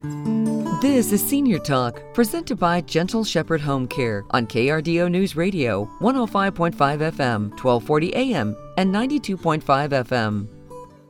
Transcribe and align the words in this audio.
This 0.00 1.10
is 1.10 1.20
Senior 1.26 1.58
Talk, 1.58 2.00
presented 2.14 2.56
by 2.56 2.82
Gentle 2.82 3.24
Shepherd 3.24 3.60
Home 3.62 3.88
Care 3.88 4.24
on 4.30 4.46
KRDO 4.46 5.10
News 5.10 5.34
Radio, 5.34 5.90
105.5 6.00 6.76
FM, 6.76 7.50
1240 7.50 8.14
AM, 8.14 8.56
and 8.76 8.94
92.5 8.94 9.60
FM. 9.60 10.46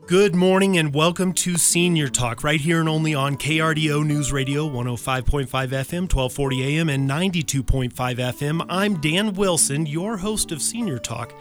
Good 0.07 0.35
morning 0.35 0.79
and 0.79 0.95
welcome 0.95 1.35
to 1.35 1.59
Senior 1.59 2.09
Talk, 2.09 2.43
right 2.43 2.59
here 2.59 2.81
and 2.81 2.89
only 2.89 3.15
on 3.15 3.37
KRDO 3.37 4.07
News 4.07 4.33
Radio, 4.33 4.67
105.5 4.67 5.47
FM, 5.47 6.11
1240 6.11 6.79
AM, 6.79 6.89
and 6.89 7.07
92.5 7.07 7.93
FM. 7.93 8.65
I'm 8.71 8.99
Dan 9.03 9.35
Wilson, 9.35 9.85
your 9.85 10.17
host 10.17 10.51
of 10.51 10.63
Senior 10.63 10.99
Talk. 10.99 11.35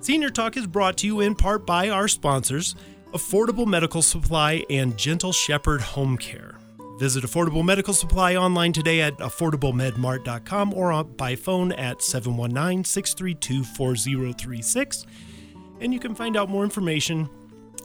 Senior 0.00 0.28
Talk 0.28 0.58
is 0.58 0.66
brought 0.66 0.98
to 0.98 1.06
you 1.06 1.20
in 1.20 1.34
part 1.34 1.64
by 1.64 1.88
our 1.88 2.08
sponsors, 2.08 2.76
Affordable 3.14 3.66
Medical 3.66 4.02
Supply 4.02 4.66
and 4.68 4.98
Gentle 4.98 5.32
Shepherd 5.32 5.80
Home 5.80 6.18
Care. 6.18 6.58
Visit 6.98 7.24
Affordable 7.24 7.64
Medical 7.64 7.92
Supply 7.92 8.36
online 8.36 8.72
today 8.72 9.00
at 9.00 9.18
affordablemedmart.com 9.18 10.74
or 10.74 11.02
by 11.02 11.34
phone 11.34 11.72
at 11.72 12.00
719 12.02 12.84
632 12.84 13.64
4036. 13.64 15.06
And 15.80 15.92
you 15.92 15.98
can 15.98 16.14
find 16.14 16.36
out 16.36 16.48
more 16.48 16.62
information 16.62 17.28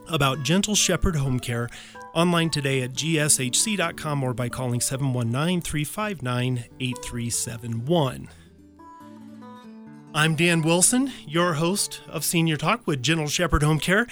about 0.08 0.44
Gentle 0.44 0.76
Shepherd 0.76 1.16
Home 1.16 1.40
Care 1.40 1.68
online 2.14 2.50
today 2.50 2.82
at 2.82 2.92
gshc.com 2.92 4.22
or 4.22 4.32
by 4.32 4.48
calling 4.48 4.80
719 4.80 5.60
359 5.60 6.64
8371. 6.78 8.28
I'm 10.12 10.34
Dan 10.34 10.62
Wilson, 10.62 11.12
your 11.26 11.54
host 11.54 12.00
of 12.08 12.24
Senior 12.24 12.56
Talk 12.56 12.86
with 12.86 13.02
Gentle 13.02 13.28
Shepherd 13.28 13.62
Home 13.62 13.78
Care, 13.78 14.06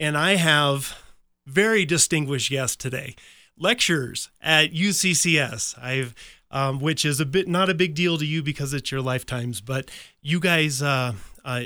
and 0.00 0.16
I 0.16 0.34
have 0.36 1.00
very 1.46 1.84
distinguished 1.84 2.50
guests 2.50 2.76
today 2.76 3.14
lectures 3.58 4.30
at 4.42 4.72
UCCS. 4.72 5.78
I've 5.82 6.14
um, 6.50 6.78
which 6.78 7.04
is 7.04 7.18
a 7.18 7.26
bit 7.26 7.48
not 7.48 7.68
a 7.68 7.74
big 7.74 7.94
deal 7.94 8.16
to 8.16 8.24
you 8.24 8.42
because 8.42 8.72
it's 8.72 8.92
your 8.92 9.00
lifetimes, 9.02 9.60
but 9.60 9.90
you 10.22 10.38
guys 10.38 10.80
uh, 10.80 11.14
uh, 11.44 11.62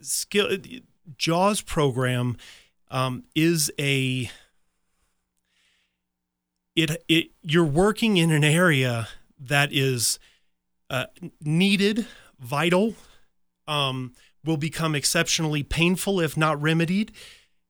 skill 0.00 0.56
Jaws 1.18 1.60
program 1.60 2.38
um, 2.90 3.24
is 3.34 3.70
a 3.78 4.30
it 6.74 7.04
it 7.08 7.26
you're 7.42 7.64
working 7.64 8.16
in 8.16 8.30
an 8.30 8.42
area 8.42 9.08
that 9.38 9.70
is 9.70 10.18
uh, 10.88 11.06
needed, 11.42 12.06
vital, 12.40 12.94
um, 13.68 14.14
will 14.44 14.56
become 14.56 14.94
exceptionally 14.94 15.62
painful 15.62 16.20
if 16.20 16.36
not 16.36 16.60
remedied. 16.60 17.12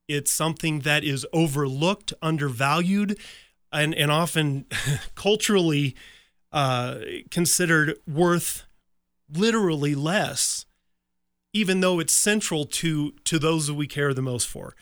It's 0.09 0.31
something 0.31 0.81
that 0.81 1.05
is 1.05 1.27
overlooked, 1.33 2.13
undervalued, 2.21 3.19
and, 3.73 3.95
and 3.95 4.11
often 4.11 4.67
culturally 5.15 5.95
uh, 6.53 6.99
considered 7.31 7.97
worth 8.07 8.65
literally 9.33 9.95
less, 9.95 10.67
even 11.53 11.81
though 11.81 11.99
it's 11.99 12.13
central 12.13 12.65
to 12.65 13.13
to 13.25 13.39
those 13.39 13.67
that 13.67 13.75
we 13.75 13.87
care 13.87 14.13
the 14.15 14.23
most 14.23 14.47
for. 14.47 14.75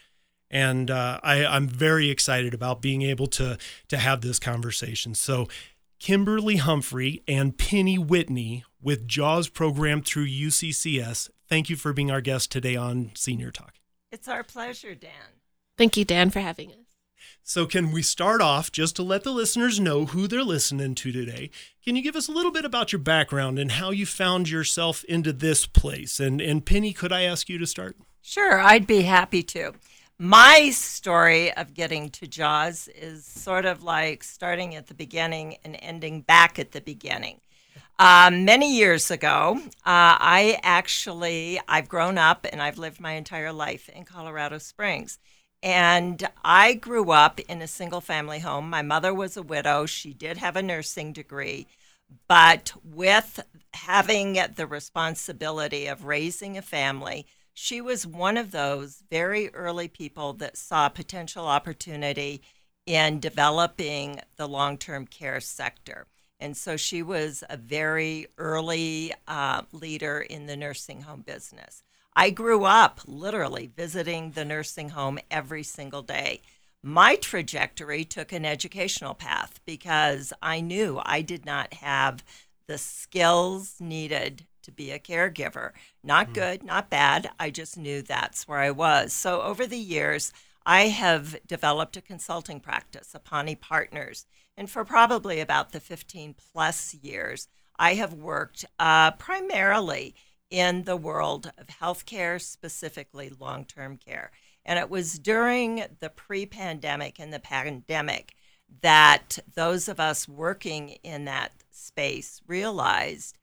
And 0.51 0.91
uh, 0.91 1.21
I, 1.23 1.47
I'm 1.47 1.69
very 1.69 2.11
excited 2.11 2.55
about 2.55 2.83
being 2.83 3.03
able 3.03 3.29
to 3.29 3.57
to 3.89 3.99
have 3.99 4.21
this 4.21 4.39
conversation. 4.39 5.15
So, 5.15 5.47
Kimberly 6.01 6.57
Humphrey 6.57 7.23
and 7.29 7.57
Penny 7.57 7.99
Whitney 7.99 8.65
with 8.83 9.07
JAWS 9.07 9.49
program 9.49 10.03
through 10.03 10.27
UCCS. 10.27 11.31
Thank 11.49 11.71
you 11.71 11.77
for 11.77 11.93
being 11.93 12.11
our 12.11 12.21
guest 12.21 12.51
today 12.51 12.75
on 12.75 13.11
Senior 13.15 13.51
Talk. 13.51 13.75
It's 14.11 14.27
our 14.29 14.43
pleasure, 14.43 14.95
Dan. 14.95 15.11
Thank 15.77 15.97
you, 15.97 16.05
Dan, 16.05 16.31
for 16.31 16.41
having 16.41 16.71
us. 16.71 16.90
So, 17.43 17.67
can 17.67 17.93
we 17.93 18.03
start 18.03 18.41
off 18.41 18.71
just 18.71 18.97
to 18.97 19.03
let 19.03 19.25
the 19.25 19.33
listeners 19.33 19.81
know 19.81 20.07
who 20.07 20.27
they're 20.27 20.45
listening 20.45 20.95
to 20.97 21.13
today? 21.13 21.51
Can 21.85 21.97
you 21.97 22.03
give 22.03 22.17
us 22.17 22.29
a 22.29 22.33
little 22.33 22.53
bit 22.53 22.65
about 22.65 22.93
your 22.93 23.01
background 23.01 23.59
and 23.59 23.73
how 23.73 23.91
you 23.91 24.07
found 24.07 24.49
yourself 24.49 25.05
into 25.05 25.33
this 25.33 25.67
place? 25.67 26.21
And, 26.21 26.41
and 26.41 26.65
Penny, 26.65 26.93
could 26.93 27.13
I 27.13 27.23
ask 27.23 27.49
you 27.49 27.59
to 27.59 27.67
start? 27.67 27.97
Sure, 28.23 28.61
I'd 28.61 28.87
be 28.87 29.03
happy 29.03 29.43
to. 29.45 29.73
My 30.19 30.69
story 30.71 31.51
of 31.55 31.73
getting 31.73 32.11
to 32.11 32.27
Jaws 32.27 32.89
is 32.89 33.25
sort 33.25 33.65
of 33.65 33.83
like 33.83 34.23
starting 34.23 34.75
at 34.75 34.89
the 34.89 34.95
beginning 34.95 35.57
and 35.65 35.79
ending 35.81 36.21
back 36.21 36.59
at 36.59 36.73
the 36.73 36.83
beginning. 36.83 37.41
Uh, 37.99 38.31
many 38.33 38.77
years 38.77 39.11
ago, 39.11 39.59
uh, 39.59 39.73
I 39.85 40.59
actually 40.63 41.61
I've 41.69 41.89
grown 41.89 42.19
up 42.19 42.47
and 42.51 42.63
I've 42.63 42.79
lived 42.79 43.01
my 43.01 43.13
entire 43.13 43.53
life 43.53 43.89
in 43.89 44.05
Colorado 44.05 44.59
Springs. 44.59 45.19
And 45.63 46.27
I 46.43 46.75
grew 46.75 47.11
up 47.11 47.39
in 47.41 47.61
a 47.61 47.69
single 47.69 48.01
family 48.01 48.39
home. 48.39 48.71
My 48.71 48.83
mother 48.83 49.13
was 49.13 49.37
a 49.37 49.43
widow. 49.43 49.87
She 49.87 50.15
did 50.15 50.39
have 50.39 50.57
a 50.57 50.63
nursing 50.63 51.13
degree. 51.13 51.67
But 52.29 52.73
with 52.83 53.41
having 53.75 54.39
the 54.55 54.67
responsibility 54.67 55.87
of 55.87 56.05
raising 56.05 56.57
a 56.57 56.63
family, 56.63 57.27
she 57.53 57.81
was 57.81 58.07
one 58.07 58.37
of 58.37 58.53
those 58.53 59.03
very 59.11 59.53
early 59.55 59.87
people 59.87 60.33
that 60.35 60.57
saw 60.57 60.89
potential 60.89 61.47
opportunity 61.47 62.43
in 62.87 63.21
developing 63.21 64.21
the 64.37 64.49
long 64.49 64.79
term 64.79 65.07
care 65.07 65.41
sector. 65.41 66.07
And 66.41 66.57
so 66.57 66.77
she 66.77 67.03
was 67.03 67.45
a 67.51 67.57
very 67.57 68.27
early 68.39 69.13
uh, 69.29 69.63
leader 69.73 70.21
in 70.21 70.47
the 70.47 70.57
nursing 70.57 71.03
home 71.03 71.21
business. 71.21 71.83
I 72.17 72.31
grew 72.31 72.65
up 72.65 73.01
literally 73.07 73.71
visiting 73.75 74.33
the 74.33 74.45
nursing 74.45 74.91
home 74.91 75.19
every 75.31 75.63
single 75.63 76.03
day. 76.03 76.43
My 76.83 77.17
trajectory 77.17 78.05
took 78.05 78.33
an 78.33 78.45
educational 78.45 79.15
path 79.15 79.61
because 79.65 80.33
I 80.43 80.61
knew 80.61 81.01
I 81.05 81.23
did 81.23 81.45
not 81.45 81.75
have 81.75 82.25
the 82.67 82.79
skills 82.79 83.77
needed 83.81 84.47
to 84.63 84.73
be 84.73 84.91
a 84.91 84.99
caregiver. 84.99 85.73
Not 86.03 86.31
mm. 86.31 86.35
good, 86.35 86.63
not 86.63 86.91
bad. 86.91 87.31
I 87.39 87.51
just 87.51 87.77
knew 87.77 88.03
that's 88.03 88.49
where 88.49 88.59
I 88.59 88.71
was. 88.71 89.13
So 89.13 89.43
over 89.43 89.67
the 89.67 89.79
years, 89.79 90.33
I 90.67 90.89
have 90.89 91.37
developed 91.47 91.97
a 91.97 92.03
consulting 92.03 92.61
practice, 92.61 93.15
Apani 93.15 93.61
Partners. 93.61 94.27
And 94.57 94.71
for 94.71 94.85
probably 94.85 95.41
about 95.41 95.73
the 95.73 95.81
15 95.81 96.35
plus 96.53 96.95
years, 96.95 97.49
I 97.79 97.95
have 97.95 98.13
worked 98.13 98.65
uh, 98.79 99.13
primarily 99.13 100.15
in 100.51 100.85
the 100.85 100.97
world 100.97 101.53
of 101.57 101.69
healthcare, 101.69 102.41
specifically 102.41 103.31
long 103.39 103.65
term 103.65 103.97
care. 103.97 104.31
And 104.65 104.79
it 104.79 104.91
was 104.91 105.19
during 105.19 105.85
the 106.01 106.11
pre 106.11 106.47
pandemic 106.47 107.19
and 107.19 107.33
the 107.33 107.41
pandemic 107.41 108.35
that 108.83 109.39
those 109.55 109.89
of 109.89 109.99
us 109.99 110.29
working 110.29 110.91
in 111.03 111.25
that 111.25 111.53
space 111.71 112.41
realized 112.47 113.37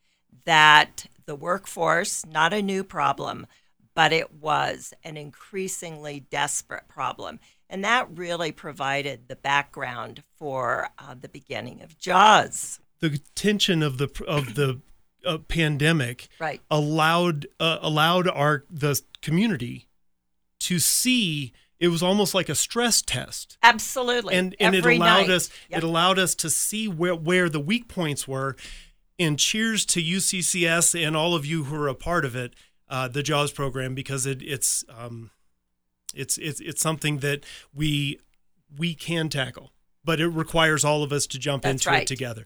that 0.45 1.07
the 1.25 1.35
workforce, 1.35 2.25
not 2.25 2.53
a 2.53 2.61
new 2.61 2.83
problem, 2.83 3.47
but 3.93 4.13
it 4.13 4.33
was 4.33 4.93
an 5.03 5.17
increasingly 5.17 6.19
desperate 6.29 6.87
problem. 6.87 7.39
And 7.69 7.83
that 7.83 8.07
really 8.15 8.51
provided 8.51 9.27
the 9.27 9.35
background 9.35 10.23
for 10.37 10.89
uh, 10.97 11.15
the 11.19 11.27
beginning 11.27 11.81
of 11.81 11.97
JAWS. 11.97 12.79
The 12.99 13.19
tension 13.35 13.83
of 13.83 13.97
the 13.97 14.09
of 14.25 14.55
the 14.55 14.81
uh, 15.27 15.37
pandemic 15.39 16.27
right. 16.39 16.61
allowed 16.71 17.47
uh, 17.59 17.79
allowed 17.81 18.27
our 18.27 18.63
the 18.69 18.99
community 19.21 19.87
to 20.59 20.79
see 20.79 21.53
it 21.79 21.89
was 21.89 22.01
almost 22.01 22.33
like 22.33 22.49
a 22.49 22.55
stress 22.55 23.01
test. 23.01 23.57
Absolutely. 23.61 24.35
And 24.35 24.55
and 24.59 24.75
Every 24.75 24.95
it 24.95 24.97
allowed 24.99 25.27
night. 25.27 25.29
us 25.29 25.49
Yep. 25.69 25.77
it 25.77 25.83
allowed 25.83 26.19
us 26.19 26.35
to 26.35 26.49
see 26.49 26.87
where 26.87 27.15
where 27.15 27.49
the 27.49 27.59
weak 27.59 27.87
points 27.87 28.27
were. 28.27 28.55
And 29.19 29.39
cheers 29.39 29.83
to 29.87 29.99
UCCS 30.03 30.93
and 31.03 31.17
all 31.17 31.33
of 31.33 31.43
you 31.43 31.63
who 31.63 31.75
are 31.75 31.87
a 31.87 31.95
part 31.95 32.23
of 32.23 32.35
it, 32.35 32.53
uh, 32.87 33.07
the 33.07 33.23
JAWS 33.23 33.51
program, 33.51 33.95
because 33.95 34.27
it, 34.27 34.43
it's 34.43 34.85
um, 34.95 35.31
it's 36.13 36.37
it's 36.37 36.59
it's 36.59 36.81
something 36.81 37.17
that 37.19 37.43
we 37.73 38.19
we 38.77 38.93
can 38.93 39.29
tackle, 39.29 39.71
but 40.03 40.19
it 40.19 40.27
requires 40.27 40.85
all 40.85 41.01
of 41.01 41.11
us 41.11 41.25
to 41.27 41.39
jump 41.39 41.63
That's 41.63 41.83
into 41.83 41.89
right. 41.89 42.03
it 42.03 42.07
together. 42.07 42.45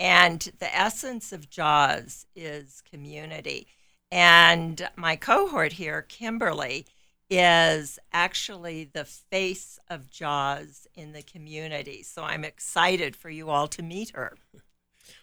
And 0.00 0.40
the 0.58 0.74
essence 0.74 1.30
of 1.30 1.50
JAWS 1.50 2.26
is 2.34 2.82
community. 2.90 3.66
And 4.10 4.88
my 4.96 5.14
cohort 5.14 5.74
here, 5.74 6.00
Kimberly, 6.00 6.86
is 7.28 7.98
actually 8.10 8.84
the 8.84 9.04
face 9.04 9.78
of 9.90 10.10
JAWS 10.10 10.86
in 10.94 11.12
the 11.12 11.22
community. 11.22 12.02
So 12.02 12.24
I'm 12.24 12.44
excited 12.44 13.14
for 13.14 13.28
you 13.28 13.50
all 13.50 13.68
to 13.68 13.82
meet 13.82 14.10
her. 14.10 14.36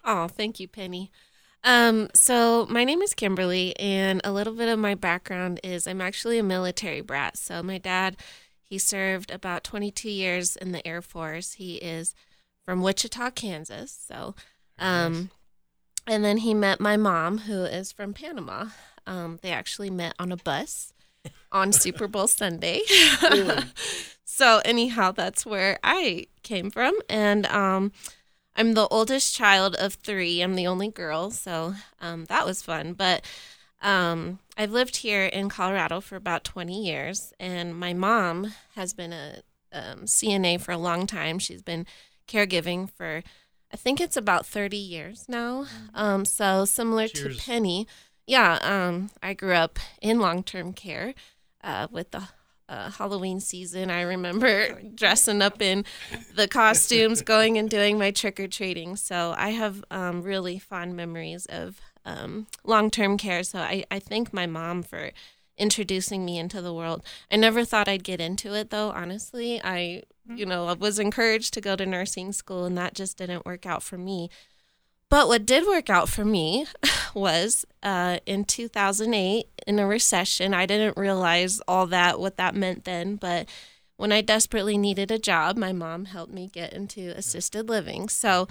Oh, 0.03 0.27
thank 0.27 0.59
you, 0.59 0.67
Penny. 0.67 1.11
Um, 1.63 2.09
so 2.13 2.65
my 2.69 2.83
name 2.83 3.01
is 3.01 3.13
Kimberly, 3.13 3.77
and 3.79 4.19
a 4.25 4.33
little 4.33 4.53
bit 4.53 4.67
of 4.67 4.79
my 4.79 4.95
background 4.95 5.61
is 5.63 5.87
I'm 5.87 6.01
actually 6.01 6.37
a 6.37 6.43
military 6.43 6.99
brat. 6.99 7.37
So 7.37 7.63
my 7.63 7.77
dad, 7.77 8.17
he 8.63 8.77
served 8.77 9.31
about 9.31 9.63
22 9.63 10.09
years 10.09 10.57
in 10.57 10.73
the 10.73 10.85
Air 10.85 11.01
Force. 11.01 11.53
He 11.53 11.75
is 11.75 12.13
from 12.65 12.81
Wichita, 12.81 13.31
Kansas. 13.31 13.97
So, 14.07 14.35
um, 14.79 15.29
and 16.05 16.23
then 16.23 16.37
he 16.37 16.53
met 16.53 16.79
my 16.79 16.97
mom, 16.97 17.39
who 17.39 17.63
is 17.63 17.91
from 17.91 18.13
Panama. 18.13 18.67
Um, 19.05 19.39
they 19.41 19.51
actually 19.51 19.89
met 19.89 20.13
on 20.19 20.31
a 20.31 20.37
bus. 20.37 20.93
on 21.51 21.71
Super 21.73 22.07
Bowl 22.07 22.27
Sunday. 22.27 22.81
so 24.25 24.61
anyhow, 24.65 25.11
that's 25.11 25.45
where 25.45 25.79
I 25.83 26.27
came 26.43 26.69
from, 26.71 26.93
and 27.09 27.45
um, 27.47 27.91
I'm 28.55 28.73
the 28.73 28.87
oldest 28.87 29.35
child 29.35 29.75
of 29.75 29.95
three. 29.95 30.41
I'm 30.41 30.55
the 30.55 30.67
only 30.67 30.89
girl, 30.89 31.31
so 31.31 31.75
um, 32.01 32.25
that 32.25 32.45
was 32.45 32.61
fun. 32.61 32.93
But 32.93 33.23
um, 33.81 34.39
I've 34.57 34.71
lived 34.71 34.97
here 34.97 35.25
in 35.25 35.49
Colorado 35.49 36.01
for 36.01 36.15
about 36.15 36.43
20 36.43 36.83
years, 36.83 37.33
and 37.39 37.75
my 37.75 37.93
mom 37.93 38.53
has 38.75 38.93
been 38.93 39.13
a 39.13 39.41
um, 39.71 40.05
CNA 40.05 40.61
for 40.61 40.71
a 40.71 40.77
long 40.77 41.05
time. 41.05 41.39
She's 41.39 41.61
been 41.61 41.85
caregiving 42.27 42.89
for, 42.89 43.23
I 43.71 43.77
think 43.77 43.99
it's 43.99 44.17
about 44.17 44.45
30 44.45 44.77
years 44.77 45.25
now. 45.27 45.65
Um, 45.93 46.25
so 46.25 46.65
similar 46.65 47.07
Cheers. 47.07 47.37
to 47.37 47.43
Penny, 47.43 47.87
yeah, 48.25 48.59
um, 48.61 49.09
I 49.23 49.33
grew 49.33 49.53
up 49.53 49.79
in 50.01 50.19
long 50.19 50.43
term 50.43 50.73
care 50.73 51.13
uh, 51.63 51.87
with 51.89 52.11
the 52.11 52.27
uh, 52.69 52.91
Halloween 52.91 53.39
season. 53.39 53.89
I 53.89 54.01
remember 54.01 54.81
dressing 54.95 55.41
up 55.41 55.61
in 55.61 55.85
the 56.35 56.47
costumes, 56.47 57.21
going 57.21 57.57
and 57.57 57.69
doing 57.69 57.97
my 57.97 58.11
trick 58.11 58.39
or 58.39 58.47
treating. 58.47 58.95
So 58.95 59.33
I 59.37 59.49
have 59.49 59.83
um, 59.89 60.21
really 60.21 60.59
fond 60.59 60.95
memories 60.95 61.45
of 61.47 61.79
um, 62.05 62.47
long 62.63 62.89
term 62.89 63.17
care. 63.17 63.43
So 63.43 63.59
I, 63.59 63.85
I 63.89 63.99
thank 63.99 64.33
my 64.33 64.45
mom 64.45 64.83
for 64.83 65.11
introducing 65.57 66.25
me 66.25 66.37
into 66.37 66.61
the 66.61 66.73
world. 66.73 67.03
I 67.31 67.35
never 67.35 67.65
thought 67.65 67.87
I'd 67.87 68.03
get 68.03 68.21
into 68.21 68.53
it 68.53 68.69
though, 68.69 68.89
honestly. 68.91 69.61
I, 69.63 70.03
you 70.29 70.45
know, 70.45 70.67
I 70.67 70.73
was 70.73 70.99
encouraged 70.99 71.53
to 71.55 71.61
go 71.61 71.75
to 71.75 71.85
nursing 71.85 72.31
school 72.31 72.65
and 72.65 72.77
that 72.77 72.93
just 72.93 73.17
didn't 73.17 73.45
work 73.45 73.65
out 73.65 73.83
for 73.83 73.97
me. 73.97 74.29
But 75.09 75.27
what 75.27 75.45
did 75.45 75.65
work 75.65 75.89
out 75.89 76.09
for 76.09 76.25
me 76.25 76.65
was 77.13 77.65
uh, 77.81 78.19
in 78.25 78.43
2008 78.43 79.47
in 79.65 79.79
a 79.79 79.87
recession. 79.87 80.53
I 80.53 80.65
didn't 80.65 80.97
realize 80.97 81.59
all 81.67 81.87
that, 81.87 82.19
what 82.19 82.37
that 82.37 82.55
meant 82.55 82.83
then. 82.83 83.15
But 83.15 83.47
when 83.95 84.11
I 84.11 84.21
desperately 84.21 84.77
needed 84.77 85.09
a 85.09 85.17
job, 85.17 85.57
my 85.57 85.71
mom 85.71 86.05
helped 86.05 86.33
me 86.33 86.49
get 86.51 86.73
into 86.73 87.13
assisted 87.15 87.69
living. 87.69 88.09
So 88.09 88.47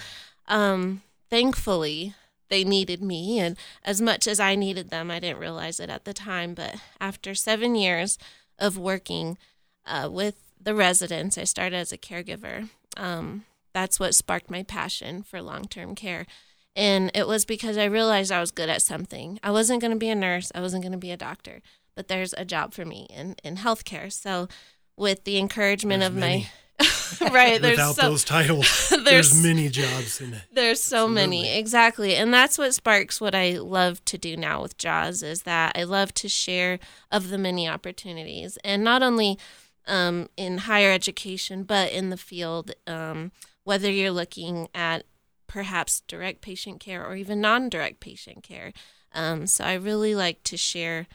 um, 0.49 1.03
thankfully, 1.31 2.15
they 2.49 2.65
needed 2.65 3.03
me. 3.03 3.39
And 3.39 3.57
as 3.85 4.01
much 4.01 4.27
as 4.27 4.41
I 4.41 4.55
needed 4.55 4.91
them, 4.91 5.11
I 5.11 5.19
didn't 5.21 5.41
realize 5.41 5.81
it 5.81 5.91
at 5.91 6.05
the 6.05 6.15
time. 6.15 6.55
But 6.55 6.77
after 7.01 7.35
seven 7.35 7.75
years 7.75 8.19
of 8.59 8.79
working 8.79 9.39
uh, 9.85 10.09
with 10.11 10.37
the 10.61 10.75
residents, 10.75 11.39
I 11.39 11.45
started 11.45 11.77
as 11.77 11.93
a 11.93 11.99
caregiver. 11.99 12.69
Um, 12.97 13.45
that's 13.73 14.01
what 14.01 14.15
sparked 14.15 14.51
my 14.51 14.63
passion 14.63 15.23
for 15.23 15.43
long 15.43 15.65
term 15.65 15.95
care. 15.95 16.27
And 16.75 17.11
it 17.15 17.27
was 17.27 17.45
because 17.45 17.79
I 17.79 17.85
realized 17.85 18.31
I 18.31 18.41
was 18.41 18.51
good 18.51 18.69
at 18.69 18.83
something. 18.83 19.39
I 19.43 19.51
wasn't 19.51 19.81
going 19.81 19.93
to 19.93 19.99
be 19.99 20.11
a 20.11 20.15
nurse, 20.15 20.53
I 20.55 20.61
wasn't 20.61 20.83
going 20.83 20.93
to 20.93 20.99
be 20.99 21.11
a 21.11 21.17
doctor, 21.17 21.63
but 21.95 22.09
there's 22.09 22.35
a 22.35 22.45
job 22.45 22.75
for 22.75 22.85
me 22.85 23.07
in, 23.09 23.37
in 23.43 23.57
healthcare. 23.57 24.13
So, 24.13 24.49
with 24.97 25.25
the 25.25 25.39
encouragement 25.39 26.01
There's 26.01 26.11
of 26.13 26.17
many. 26.17 26.39
my 26.43 26.51
right, 27.31 27.63
there's 27.63 27.79
Without 27.79 27.95
so, 27.97 28.03
those 28.11 28.25
titles, 28.25 28.89
there's- 28.91 29.05
there's, 29.05 29.43
many 29.43 29.69
jobs 29.71 30.21
in 30.21 30.35
it. 30.35 30.43
there's 30.53 30.83
so 30.83 31.09
many 31.09 31.49
exactly 31.57 32.15
and 32.17 32.35
that's 32.35 32.59
what 32.59 32.75
sparks 32.75 33.19
what 33.21 33.35
i 33.35 33.53
love 33.53 34.05
to 34.05 34.19
do 34.19 34.37
now 34.37 34.61
with 34.61 34.77
jaws 34.77 35.23
is 35.23 35.43
that 35.45 35.73
i 35.75 35.85
love 35.85 36.13
to 36.13 36.29
share 36.29 36.79
of 37.11 37.31
the 37.31 37.39
many 37.39 37.67
opportunities 37.67 38.59
and 38.63 38.85
not 38.85 39.03
only 39.03 39.39
um, 39.87 40.29
in 40.37 40.59
higher 40.59 40.91
education 40.93 41.63
but 41.63 41.91
in 41.93 42.11
the 42.11 42.17
field 42.19 42.73
um, 42.87 43.33
whether 43.65 43.91
you're 43.91 44.11
looking 44.11 44.69
at 44.75 45.05
perhaps 45.47 46.01
direct 46.09 46.43
patient 46.43 46.79
care 46.81 47.07
or 47.07 47.15
even 47.17 47.41
non-direct 47.41 48.01
patient 48.01 48.43
care 48.43 48.73
um, 49.15 49.47
so 49.47 49.65
i 49.65 49.73
really 49.75 50.15
like 50.15 50.43
to 50.43 50.57
share 50.59 51.07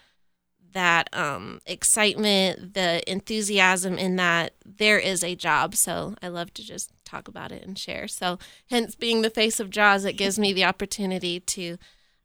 that 0.73 1.09
um, 1.13 1.61
excitement, 1.65 2.73
the 2.73 3.09
enthusiasm 3.09 3.97
in 3.97 4.15
that 4.17 4.53
there 4.65 4.99
is 4.99 5.23
a 5.23 5.35
job. 5.35 5.75
So 5.75 6.15
I 6.21 6.27
love 6.27 6.53
to 6.55 6.63
just 6.63 6.91
talk 7.05 7.27
about 7.27 7.51
it 7.51 7.63
and 7.63 7.77
share. 7.77 8.07
So, 8.07 8.39
hence 8.69 8.95
being 8.95 9.21
the 9.21 9.29
face 9.29 9.59
of 9.59 9.69
Jaws, 9.69 10.05
it 10.05 10.13
gives 10.13 10.39
me 10.39 10.53
the 10.53 10.65
opportunity 10.65 11.39
to 11.39 11.77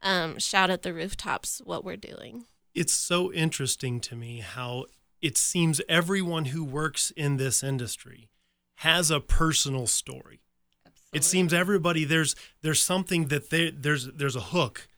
um, 0.03 0.39
shout 0.39 0.71
at 0.71 0.83
the 0.83 0.95
rooftops 0.95 1.61
what 1.65 1.85
we're 1.85 1.97
doing. 1.97 2.45
It's 2.75 2.93
so 2.93 3.33
interesting 3.33 4.01
to 4.01 4.17
me 4.17 4.41
how 4.41 4.87
it 5.21 5.39
seems 5.39 5.81
everyone 5.89 6.47
who 6.47 6.63
works 6.63 7.11
in 7.17 7.37
this 7.37 7.63
industry 7.63 8.29
has 8.77 9.11
a 9.11 9.21
personal 9.21 9.87
story. 9.87 10.41
It 11.13 11.25
seems 11.25 11.55
everybody 11.55 12.05
there's 12.05 12.37
there's 12.61 12.83
something 12.83 13.29
that 13.29 13.49
they, 13.49 13.71
there's 13.71 14.07
there's 14.13 14.37
a 14.37 14.41
hook 14.41 14.89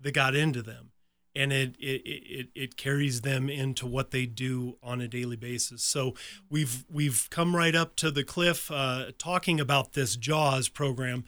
that 0.00 0.12
got 0.12 0.36
into 0.36 0.62
them 0.62 0.92
and 1.36 1.52
it, 1.52 1.76
it 1.78 2.02
it 2.06 2.48
it 2.54 2.76
carries 2.76 3.20
them 3.20 3.48
into 3.48 3.86
what 3.86 4.10
they 4.10 4.26
do 4.26 4.76
on 4.82 5.00
a 5.00 5.08
daily 5.08 5.36
basis. 5.36 5.82
So 5.82 6.14
we've 6.50 6.84
we've 6.90 7.28
come 7.30 7.54
right 7.54 7.74
up 7.74 7.96
to 7.96 8.10
the 8.10 8.24
cliff 8.24 8.70
uh, 8.70 9.12
talking 9.18 9.60
about 9.60 9.92
this 9.92 10.16
Jaws 10.16 10.68
program. 10.68 11.24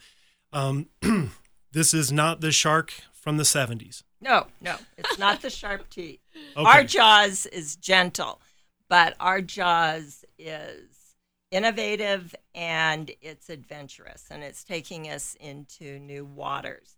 Um, 0.51 0.87
this 1.71 1.93
is 1.93 2.11
not 2.11 2.41
the 2.41 2.51
shark 2.51 2.93
from 3.13 3.37
the 3.37 3.43
70s. 3.43 4.03
No, 4.21 4.47
no, 4.59 4.75
it's 4.97 5.19
not 5.19 5.41
the 5.41 5.49
sharp 5.49 5.89
teeth. 5.89 6.19
Okay. 6.55 6.69
Our 6.69 6.83
jaws 6.85 7.45
is 7.47 7.75
gentle, 7.75 8.39
but 8.87 9.13
our 9.19 9.41
jaws 9.41 10.23
is 10.37 11.15
innovative 11.51 12.33
and 12.55 13.11
it's 13.21 13.49
adventurous 13.49 14.25
and 14.31 14.41
it's 14.41 14.63
taking 14.63 15.09
us 15.09 15.35
into 15.39 15.99
new 15.99 16.23
waters. 16.23 16.95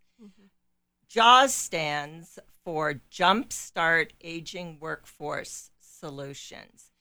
JAWS 1.09 1.53
stands 1.53 2.39
for 2.63 3.01
Jumpstart 3.11 4.11
Aging 4.21 4.77
Workforce 4.79 5.71
Solutions. 5.79 6.91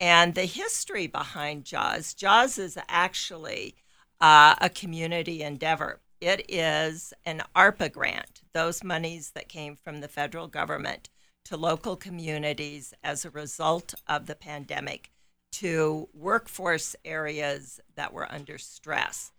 And 0.00 0.34
the 0.34 0.46
history 0.46 1.06
behind 1.06 1.64
JAWS, 1.64 2.14
JAWS 2.14 2.58
is 2.58 2.78
actually 2.88 3.76
uh, 4.20 4.54
a 4.60 4.70
community 4.70 5.42
endeavor. 5.42 6.00
It 6.20 6.46
is 6.48 7.12
an 7.24 7.42
ARPA 7.54 7.92
grant, 7.92 8.42
those 8.52 8.84
monies 8.84 9.32
that 9.34 9.48
came 9.48 9.76
from 9.76 10.00
the 10.00 10.08
federal 10.08 10.48
government 10.48 11.08
to 11.46 11.56
local 11.56 11.96
communities 11.96 12.92
as 13.02 13.24
a 13.24 13.30
result 13.30 13.94
of 14.06 14.26
the 14.26 14.34
pandemic 14.34 15.10
to 15.52 16.08
workforce 16.14 16.94
areas 17.04 17.80
that 17.96 18.12
were 18.12 18.30
under 18.30 18.58
stress. 18.58 19.32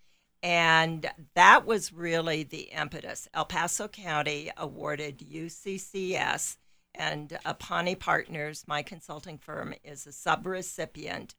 And 0.44 1.10
that 1.36 1.66
was 1.66 1.94
really 1.94 2.44
the 2.44 2.70
impetus. 2.72 3.28
El 3.34 3.46
Paso 3.46 3.88
County 3.88 4.52
awarded 4.58 5.20
UCCS 5.20 6.58
and 6.96 7.38
Apani 7.46 7.96
Partners, 7.96 8.66
my 8.68 8.82
consulting 8.82 9.38
firm, 9.38 9.74
is 9.84 10.08
a 10.08 10.10
subrecipient, 10.10 11.36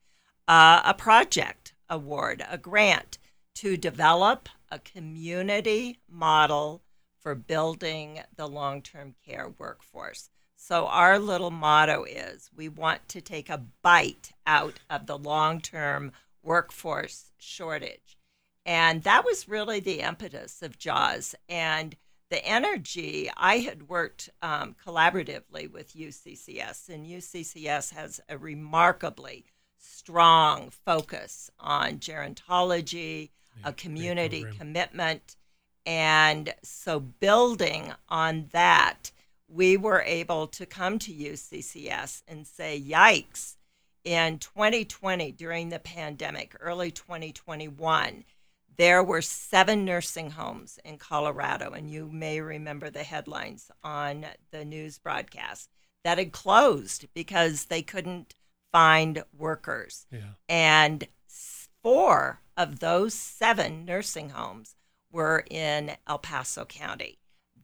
uh, 0.48 0.82
a 0.84 0.94
project 0.94 1.74
award, 1.90 2.44
a 2.48 2.56
grant 2.56 3.18
to 3.56 3.76
develop 3.76 4.48
a 4.70 4.78
community 4.78 5.98
model 6.08 6.82
for 7.20 7.34
building 7.34 8.20
the 8.36 8.48
long 8.48 8.82
term 8.82 9.14
care 9.24 9.52
workforce. 9.58 10.30
So, 10.56 10.86
our 10.86 11.18
little 11.18 11.50
motto 11.50 12.04
is 12.04 12.50
we 12.54 12.68
want 12.68 13.08
to 13.08 13.20
take 13.20 13.50
a 13.50 13.64
bite 13.82 14.32
out 14.46 14.80
of 14.88 15.06
the 15.06 15.18
long 15.18 15.60
term 15.60 16.12
workforce 16.42 17.32
shortage. 17.38 18.16
And 18.64 19.02
that 19.02 19.24
was 19.24 19.48
really 19.48 19.80
the 19.80 20.00
impetus 20.00 20.62
of 20.62 20.78
JAWS. 20.78 21.34
And 21.48 21.96
the 22.30 22.44
energy, 22.46 23.30
I 23.36 23.58
had 23.58 23.88
worked 23.88 24.30
um, 24.40 24.74
collaboratively 24.86 25.70
with 25.70 25.94
UCCS, 25.94 26.88
and 26.88 27.06
UCCS 27.06 27.92
has 27.92 28.20
a 28.26 28.38
remarkably 28.38 29.44
strong 29.76 30.70
focus 30.70 31.50
on 31.60 31.98
gerontology, 31.98 33.30
a 33.64 33.72
community 33.74 34.46
commitment. 34.58 35.36
And 35.84 36.54
so, 36.62 37.00
building 37.00 37.92
on 38.08 38.48
that, 38.52 39.10
we 39.46 39.76
were 39.76 40.02
able 40.06 40.46
to 40.46 40.64
come 40.64 40.98
to 41.00 41.12
UCCS 41.12 42.22
and 42.26 42.46
say, 42.46 42.80
yikes, 42.80 43.56
in 44.04 44.38
2020, 44.38 45.32
during 45.32 45.68
the 45.68 45.78
pandemic, 45.78 46.56
early 46.60 46.90
2021, 46.90 48.24
there 48.82 49.04
were 49.04 49.22
seven 49.22 49.84
nursing 49.84 50.32
homes 50.32 50.76
in 50.84 50.98
Colorado, 50.98 51.70
and 51.70 51.88
you 51.88 52.08
may 52.10 52.40
remember 52.40 52.90
the 52.90 53.04
headlines 53.04 53.70
on 53.84 54.26
the 54.50 54.64
news 54.64 54.98
broadcast 54.98 55.70
that 56.02 56.18
had 56.18 56.32
closed 56.32 57.06
because 57.14 57.66
they 57.66 57.80
couldn't 57.80 58.34
find 58.72 59.22
workers. 59.38 60.04
Yeah. 60.10 60.32
And 60.48 61.06
four 61.80 62.40
of 62.56 62.80
those 62.80 63.14
seven 63.14 63.84
nursing 63.84 64.30
homes 64.30 64.74
were 65.12 65.44
in 65.48 65.92
El 66.08 66.18
Paso 66.18 66.64
County. 66.64 67.20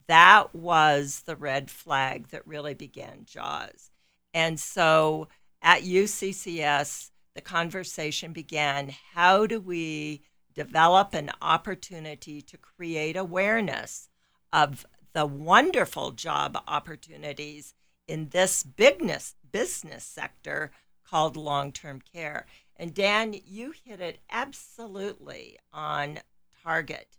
That 0.07 0.55
was 0.55 1.25
the 1.27 1.35
red 1.35 1.69
flag 1.69 2.29
that 2.29 2.47
really 2.47 2.75
began 2.75 3.25
JAWS. 3.25 3.91
And 4.33 4.61
so 4.61 5.27
at 5.63 5.83
UCCS, 5.83 7.11
the 7.35 7.41
conversation 7.41 8.33
began 8.33 8.95
how 9.15 9.47
do 9.47 9.59
we 9.59 10.23
develop 10.59 11.15
an 11.15 11.31
opportunity 11.41 12.43
to 12.43 12.57
create 12.57 13.17
awareness 13.17 14.09
of 14.53 14.85
the 15.13 15.25
wonderful 15.25 16.11
job 16.11 16.61
opportunities 16.67 17.75
in 18.09 18.31
this 18.31 18.65
bigness 18.65 19.37
business 19.53 20.03
sector 20.03 20.73
called 21.09 21.37
long-term 21.37 22.03
care. 22.13 22.45
And 22.75 22.93
Dan, 22.93 23.37
you 23.47 23.73
hit 23.85 24.01
it 24.01 24.19
absolutely 24.33 25.59
on 25.73 26.19
target. 26.65 27.17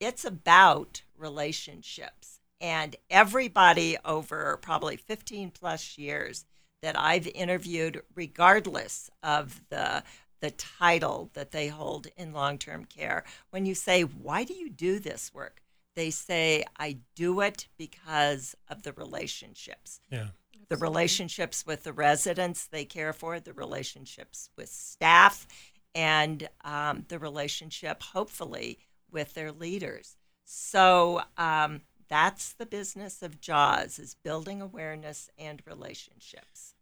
It's 0.00 0.24
about 0.24 1.02
relationships. 1.14 2.40
And 2.58 2.96
everybody 3.10 3.98
over 4.02 4.56
probably 4.62 4.96
15 4.96 5.50
plus 5.50 5.98
years 5.98 6.46
that 6.80 6.98
I've 6.98 7.26
interviewed, 7.26 8.00
regardless 8.14 9.10
of 9.22 9.60
the 9.68 10.04
the 10.40 10.50
title 10.50 11.30
that 11.34 11.50
they 11.50 11.68
hold 11.68 12.08
in 12.16 12.32
long-term 12.32 12.84
care, 12.84 13.24
when 13.50 13.66
you 13.66 13.74
say, 13.74 14.02
"Why 14.02 14.44
do 14.44 14.54
you 14.54 14.70
do 14.70 14.98
this 14.98 15.32
work?" 15.34 15.62
they 15.94 16.10
say, 16.10 16.64
"I 16.78 16.98
do 17.14 17.40
it 17.40 17.68
because 17.76 18.54
of 18.68 18.82
the 18.82 18.92
relationships." 18.92 20.00
Yeah. 20.10 20.28
The 20.68 20.76
relationships 20.76 21.64
with 21.66 21.84
the 21.84 21.94
residents 21.94 22.66
they 22.66 22.84
care 22.84 23.12
for, 23.12 23.40
the 23.40 23.54
relationships 23.54 24.50
with 24.56 24.68
staff, 24.68 25.46
and 25.94 26.48
um, 26.62 27.06
the 27.08 27.18
relationship, 27.18 28.02
hopefully, 28.02 28.78
with 29.10 29.34
their 29.34 29.50
leaders. 29.50 30.16
So 30.44 31.22
um, 31.36 31.82
that's 32.08 32.52
the 32.52 32.66
business 32.66 33.22
of 33.22 33.40
JAWS 33.40 33.98
is 33.98 34.14
building 34.14 34.62
awareness 34.62 35.30
and 35.38 35.62
relationships. 35.66 36.74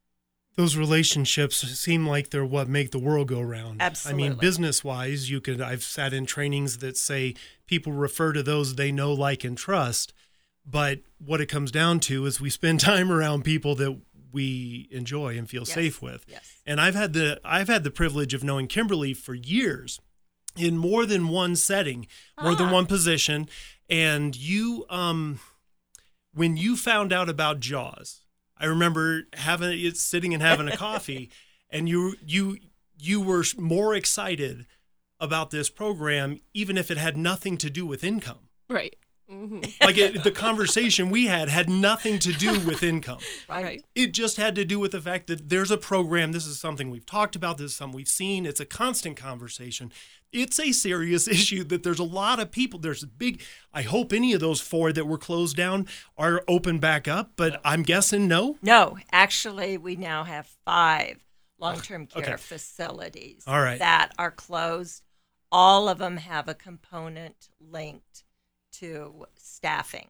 Those 0.56 0.76
relationships 0.76 1.56
seem 1.78 2.06
like 2.06 2.30
they're 2.30 2.44
what 2.44 2.66
make 2.68 2.90
the 2.90 2.98
world 2.98 3.28
go 3.28 3.40
round. 3.42 3.82
Absolutely. 3.82 4.24
I 4.24 4.28
mean, 4.30 4.38
business 4.38 4.82
wise, 4.82 5.30
you 5.30 5.40
could 5.40 5.60
I've 5.60 5.82
sat 5.82 6.12
in 6.14 6.24
trainings 6.24 6.78
that 6.78 6.96
say 6.96 7.34
people 7.66 7.92
refer 7.92 8.32
to 8.32 8.42
those 8.42 8.74
they 8.76 8.90
know, 8.90 9.12
like, 9.12 9.44
and 9.44 9.56
trust. 9.56 10.12
But 10.64 11.00
what 11.18 11.40
it 11.40 11.46
comes 11.46 11.70
down 11.70 12.00
to 12.00 12.24
is 12.26 12.40
we 12.40 12.50
spend 12.50 12.80
time 12.92 13.12
around 13.12 13.44
people 13.44 13.74
that 13.76 14.00
we 14.32 14.88
enjoy 14.90 15.36
and 15.38 15.48
feel 15.48 15.62
Yes. 15.66 15.72
safe 15.74 16.02
with. 16.02 16.24
Yes. 16.26 16.42
And 16.66 16.80
I've 16.80 16.94
had 16.94 17.12
the 17.12 17.38
I've 17.44 17.68
had 17.68 17.84
the 17.84 17.90
privilege 17.90 18.32
of 18.34 18.42
knowing 18.42 18.66
Kimberly 18.66 19.12
for 19.14 19.34
years 19.34 20.00
in 20.56 20.78
more 20.78 21.04
than 21.04 21.28
one 21.28 21.54
setting, 21.56 22.06
more 22.42 22.54
than 22.54 22.68
Ah. 22.68 22.72
one 22.72 22.86
position. 22.86 23.48
And 23.90 24.34
you 24.34 24.86
um 24.88 25.38
when 26.34 26.56
you 26.56 26.76
found 26.76 27.12
out 27.12 27.28
about 27.28 27.60
Jaws, 27.60 28.22
I 28.58 28.66
remember 28.66 29.24
having 29.34 29.78
it 29.78 29.96
sitting 29.96 30.32
and 30.34 30.42
having 30.42 30.68
a 30.68 30.76
coffee 30.76 31.30
and 31.70 31.88
you 31.88 32.14
you 32.24 32.58
you 32.98 33.20
were 33.20 33.44
more 33.58 33.94
excited 33.94 34.66
about 35.20 35.50
this 35.50 35.70
program 35.70 36.40
even 36.54 36.76
if 36.76 36.90
it 36.90 36.96
had 36.98 37.16
nothing 37.16 37.56
to 37.58 37.70
do 37.70 37.86
with 37.86 38.04
income. 38.04 38.48
Right. 38.68 38.96
hmm 39.28 39.60
Like 39.80 39.98
it, 39.98 40.24
the 40.24 40.30
conversation 40.30 41.10
we 41.10 41.26
had 41.26 41.48
had 41.48 41.68
nothing 41.68 42.18
to 42.20 42.32
do 42.32 42.58
with 42.60 42.82
income. 42.82 43.18
Right. 43.48 43.84
It 43.94 44.12
just 44.12 44.36
had 44.36 44.54
to 44.56 44.64
do 44.64 44.78
with 44.78 44.92
the 44.92 45.00
fact 45.00 45.26
that 45.28 45.48
there's 45.48 45.70
a 45.70 45.76
program. 45.76 46.32
This 46.32 46.46
is 46.46 46.58
something 46.60 46.90
we've 46.90 47.06
talked 47.06 47.36
about. 47.36 47.58
This 47.58 47.72
is 47.72 47.76
something 47.76 47.96
we've 47.96 48.08
seen. 48.08 48.44
It's 48.44 48.60
a 48.60 48.66
constant 48.66 49.16
conversation. 49.16 49.92
It's 50.32 50.58
a 50.60 50.72
serious 50.72 51.26
issue 51.36 51.64
that 51.64 51.82
there's 51.82 51.98
a 51.98 52.04
lot 52.04 52.40
of 52.40 52.50
people. 52.50 52.78
There's 52.78 53.02
a 53.02 53.06
big. 53.06 53.42
I 53.72 53.82
hope 53.82 54.12
any 54.12 54.32
of 54.32 54.40
those 54.40 54.60
four 54.60 54.92
that 54.92 55.06
were 55.06 55.18
closed 55.18 55.56
down 55.56 55.86
are 56.16 56.42
open 56.48 56.78
back 56.78 57.06
up, 57.08 57.32
but 57.36 57.60
I'm 57.64 57.82
guessing 57.82 58.28
no. 58.28 58.58
No, 58.62 58.98
actually, 59.12 59.78
we 59.78 59.96
now 59.96 60.24
have 60.24 60.46
five 60.64 61.22
long-term 61.58 62.06
care 62.06 62.22
Okay. 62.34 62.36
facilities 62.36 63.44
All 63.46 63.60
right. 63.60 63.78
that 63.78 64.12
are 64.18 64.30
closed. 64.30 65.02
All 65.50 65.88
of 65.88 65.98
them 65.98 66.18
have 66.18 66.48
a 66.48 66.54
component 66.54 67.48
linked 67.60 68.24
to 68.72 69.24
staffing. 69.38 70.08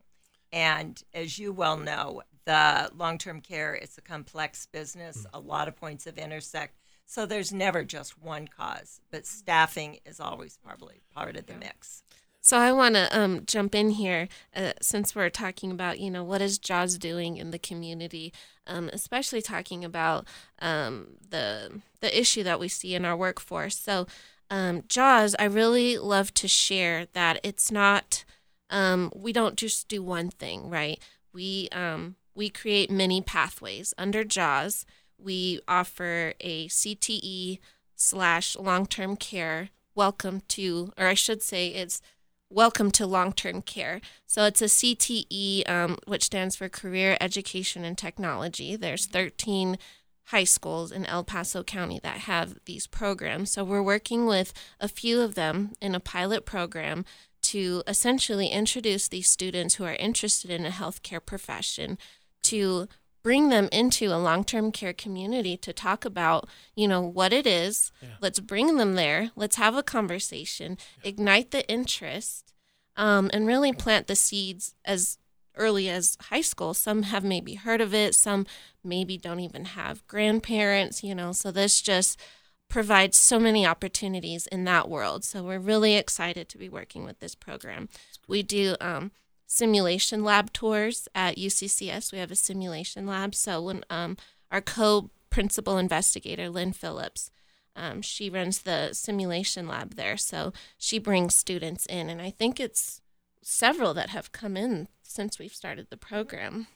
And 0.52 1.00
as 1.14 1.38
you 1.38 1.52
well 1.52 1.76
know, 1.76 2.22
the 2.46 2.90
long-term 2.96 3.42
care 3.42 3.74
is 3.74 3.96
a 3.98 4.00
complex 4.00 4.66
business, 4.66 5.22
Hmm. 5.30 5.36
a 5.36 5.40
lot 5.40 5.68
of 5.68 5.76
points 5.76 6.06
of 6.06 6.18
intersect. 6.18 6.78
So 7.06 7.24
there's 7.24 7.52
never 7.52 7.84
just 7.84 8.20
one 8.20 8.48
cause, 8.48 9.00
but 9.10 9.26
staffing 9.26 10.00
is 10.04 10.20
always 10.20 10.58
probably 10.62 11.00
part 11.14 11.36
of 11.36 11.46
the 11.46 11.54
mix. 11.54 12.02
So 12.40 12.58
I 12.58 12.72
want 12.72 12.94
to 12.94 13.08
um, 13.18 13.42
jump 13.44 13.74
in 13.74 13.90
here 13.90 14.28
uh, 14.54 14.72
since 14.80 15.14
we're 15.14 15.30
talking 15.30 15.72
about, 15.72 15.98
you 15.98 16.10
know, 16.10 16.22
what 16.22 16.40
is 16.40 16.58
JAWS 16.58 16.98
doing 16.98 17.38
in 17.38 17.50
the 17.50 17.58
community, 17.58 18.32
um, 18.68 18.88
especially 18.92 19.42
talking 19.42 19.84
about 19.84 20.26
um, 20.60 21.16
the 21.28 21.80
the 22.00 22.20
issue 22.20 22.44
that 22.44 22.60
we 22.60 22.68
see 22.68 22.94
in 22.94 23.04
our 23.04 23.16
workforce. 23.16 23.76
So 23.76 24.06
um, 24.48 24.84
JAWS, 24.88 25.34
I 25.38 25.44
really 25.44 25.98
love 25.98 26.32
to 26.34 26.46
share 26.46 27.06
that 27.14 27.40
it's 27.42 27.72
not, 27.72 28.24
um, 28.70 29.10
we 29.14 29.32
don't 29.32 29.56
just 29.56 29.88
do 29.88 30.02
one 30.02 30.30
thing, 30.30 30.70
right? 30.70 31.00
We 31.32 31.68
um, 31.72 32.16
we 32.34 32.48
create 32.48 32.90
many 32.90 33.20
pathways 33.20 33.92
under 33.98 34.22
JAWS. 34.22 34.86
We 35.18 35.60
offer 35.66 36.34
a 36.40 36.68
CTE 36.68 37.58
slash 37.94 38.56
long 38.56 38.86
term 38.86 39.16
care 39.16 39.70
welcome 39.94 40.42
to, 40.48 40.92
or 40.98 41.06
I 41.06 41.14
should 41.14 41.42
say, 41.42 41.68
it's 41.68 42.02
Welcome 42.48 42.92
to 42.92 43.08
Long 43.08 43.32
Term 43.32 43.60
Care. 43.60 44.00
So 44.24 44.44
it's 44.44 44.62
a 44.62 44.66
CTE, 44.66 45.68
um, 45.68 45.98
which 46.06 46.22
stands 46.24 46.54
for 46.54 46.68
Career 46.68 47.16
Education 47.20 47.84
and 47.84 47.98
Technology. 47.98 48.76
There's 48.76 49.06
13 49.06 49.78
high 50.26 50.44
schools 50.44 50.92
in 50.92 51.06
El 51.06 51.24
Paso 51.24 51.64
County 51.64 51.98
that 52.04 52.18
have 52.18 52.58
these 52.66 52.86
programs. 52.86 53.50
So 53.50 53.64
we're 53.64 53.82
working 53.82 54.26
with 54.26 54.52
a 54.78 54.86
few 54.86 55.20
of 55.22 55.34
them 55.34 55.72
in 55.80 55.94
a 55.94 56.00
pilot 56.00 56.46
program 56.46 57.04
to 57.42 57.82
essentially 57.88 58.48
introduce 58.48 59.08
these 59.08 59.28
students 59.28 59.74
who 59.74 59.84
are 59.84 59.94
interested 59.94 60.50
in 60.50 60.64
a 60.64 60.70
healthcare 60.70 61.24
profession 61.24 61.98
to 62.42 62.86
bring 63.26 63.48
them 63.48 63.68
into 63.72 64.06
a 64.06 64.22
long-term 64.22 64.70
care 64.70 64.92
community 64.92 65.56
to 65.56 65.72
talk 65.72 66.04
about, 66.04 66.48
you 66.76 66.86
know, 66.86 67.00
what 67.00 67.32
it 67.32 67.44
is. 67.44 67.90
Let's 68.20 68.38
bring 68.38 68.76
them 68.76 68.94
there. 68.94 69.32
Let's 69.34 69.56
have 69.56 69.74
a 69.74 69.82
conversation, 69.82 70.78
ignite 71.02 71.50
the 71.50 71.68
interest, 71.68 72.54
um, 72.96 73.28
and 73.32 73.44
really 73.44 73.72
plant 73.72 74.06
the 74.06 74.14
seeds 74.14 74.76
as 74.84 75.18
early 75.56 75.88
as 75.88 76.16
high 76.30 76.40
school. 76.40 76.72
Some 76.72 77.02
have 77.02 77.24
maybe 77.24 77.54
heard 77.54 77.80
of 77.80 77.92
it. 77.92 78.14
Some 78.14 78.46
maybe 78.84 79.18
don't 79.18 79.40
even 79.40 79.64
have 79.64 80.06
grandparents. 80.06 81.02
You 81.02 81.16
know, 81.16 81.32
so 81.32 81.50
this 81.50 81.82
just 81.82 82.20
provides 82.68 83.18
so 83.18 83.40
many 83.40 83.66
opportunities 83.66 84.46
in 84.46 84.62
that 84.66 84.88
world. 84.88 85.24
So 85.24 85.42
we're 85.42 85.58
really 85.58 85.96
excited 85.96 86.48
to 86.50 86.58
be 86.58 86.68
working 86.68 87.04
with 87.04 87.18
this 87.18 87.34
program. 87.34 87.88
We 88.28 88.44
do 88.44 88.76
um, 88.80 89.10
simulation 89.46 90.24
lab 90.24 90.52
tours 90.52 91.08
at 91.14 91.36
UCCS. 91.36 92.12
We 92.12 92.18
have 92.18 92.30
a 92.30 92.36
simulation 92.36 93.06
lab. 93.06 93.34
So 93.34 93.62
when 93.62 93.84
um, 93.88 94.16
our 94.50 94.60
co-principal 94.60 95.78
investigator, 95.78 96.48
Lynn 96.48 96.72
Phillips, 96.72 97.30
um, 97.76 98.02
she 98.02 98.30
runs 98.30 98.62
the 98.62 98.92
simulation 98.92 99.68
lab 99.68 99.94
there. 99.94 100.16
So 100.16 100.52
she 100.78 100.98
brings 100.98 101.34
students 101.34 101.86
in, 101.86 102.08
and 102.08 102.20
I 102.20 102.30
think 102.30 102.58
it's 102.58 103.02
several 103.42 103.94
that 103.94 104.10
have 104.10 104.32
come 104.32 104.56
in 104.56 104.88
since 105.02 105.38
we've 105.38 105.54
started 105.54 105.88
the 105.90 105.96
program. 105.96 106.66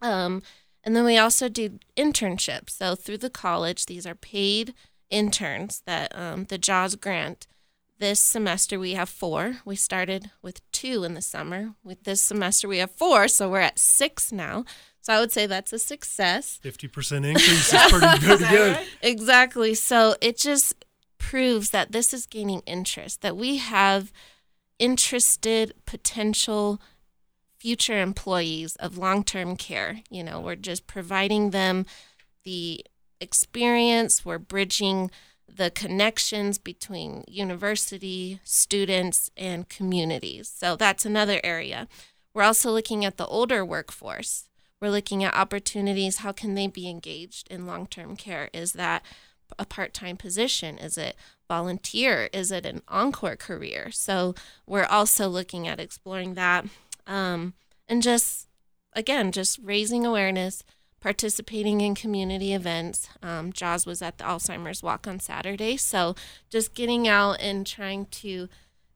Um, 0.00 0.42
and 0.84 0.94
then 0.94 1.04
we 1.04 1.18
also 1.18 1.48
do 1.48 1.78
internships. 1.96 2.70
So 2.70 2.94
through 2.94 3.18
the 3.18 3.30
college, 3.30 3.86
these 3.86 4.06
are 4.06 4.14
paid 4.14 4.72
interns 5.10 5.82
that 5.86 6.14
um, 6.16 6.44
the 6.44 6.58
JAWS 6.58 6.96
grant. 6.96 7.46
This 7.98 8.20
semester 8.20 8.78
we 8.78 8.92
have 8.92 9.08
four. 9.08 9.58
We 9.64 9.74
started 9.76 10.30
with 10.42 10.60
two 10.70 11.02
in 11.04 11.14
the 11.14 11.22
summer. 11.22 11.74
With 11.82 12.04
this 12.04 12.20
semester 12.20 12.68
we 12.68 12.78
have 12.78 12.90
four, 12.90 13.26
so 13.28 13.48
we're 13.48 13.60
at 13.60 13.78
six 13.78 14.30
now. 14.30 14.64
So 15.00 15.14
I 15.14 15.20
would 15.20 15.32
say 15.32 15.46
that's 15.46 15.72
a 15.72 15.78
success. 15.78 16.58
Fifty 16.62 16.88
percent 16.88 17.24
increase 17.24 17.72
is 17.72 17.92
pretty 17.92 18.18
good. 18.26 18.40
good. 18.40 18.78
Exactly. 19.02 19.74
So 19.74 20.14
it 20.20 20.36
just 20.36 20.84
proves 21.16 21.70
that 21.70 21.92
this 21.92 22.12
is 22.12 22.26
gaining 22.26 22.60
interest, 22.66 23.22
that 23.22 23.36
we 23.36 23.56
have 23.56 24.12
interested 24.78 25.72
potential 25.86 26.80
future 27.58 28.00
employees 28.00 28.76
of 28.76 28.98
long 28.98 29.24
term 29.24 29.56
care. 29.56 30.00
You 30.10 30.22
know, 30.22 30.40
we're 30.40 30.56
just 30.56 30.86
providing 30.86 31.50
them 31.50 31.86
the 32.44 32.84
experience, 33.20 34.24
we're 34.24 34.38
bridging 34.38 35.10
the 35.48 35.70
connections 35.70 36.58
between 36.58 37.24
university, 37.28 38.40
students, 38.44 39.30
and 39.36 39.68
communities. 39.68 40.52
So 40.54 40.76
that's 40.76 41.04
another 41.04 41.40
area. 41.42 41.88
We're 42.34 42.42
also 42.42 42.70
looking 42.70 43.04
at 43.04 43.16
the 43.16 43.26
older 43.26 43.64
workforce. 43.64 44.48
We're 44.80 44.90
looking 44.90 45.24
at 45.24 45.34
opportunities. 45.34 46.18
How 46.18 46.32
can 46.32 46.54
they 46.54 46.66
be 46.66 46.88
engaged 46.88 47.48
in 47.50 47.66
long 47.66 47.86
term 47.86 48.16
care? 48.16 48.50
Is 48.52 48.74
that 48.74 49.02
a 49.58 49.64
part 49.64 49.94
time 49.94 50.16
position? 50.16 50.76
Is 50.76 50.98
it 50.98 51.16
volunteer? 51.48 52.28
Is 52.32 52.50
it 52.50 52.66
an 52.66 52.82
encore 52.88 53.36
career? 53.36 53.90
So 53.90 54.34
we're 54.66 54.84
also 54.84 55.28
looking 55.28 55.66
at 55.66 55.80
exploring 55.80 56.34
that 56.34 56.66
um, 57.06 57.54
and 57.88 58.02
just, 58.02 58.48
again, 58.92 59.32
just 59.32 59.58
raising 59.62 60.04
awareness, 60.04 60.64
participating 61.10 61.80
in 61.82 61.94
community 61.94 62.52
events. 62.52 63.08
Um, 63.22 63.52
Jaws 63.52 63.86
was 63.86 64.02
at 64.02 64.18
the 64.18 64.24
Alzheimer's 64.24 64.82
Walk 64.82 65.06
on 65.06 65.20
Saturday. 65.20 65.76
So 65.76 66.16
just 66.50 66.74
getting 66.74 67.06
out 67.06 67.40
and 67.40 67.64
trying 67.64 68.06
to 68.06 68.48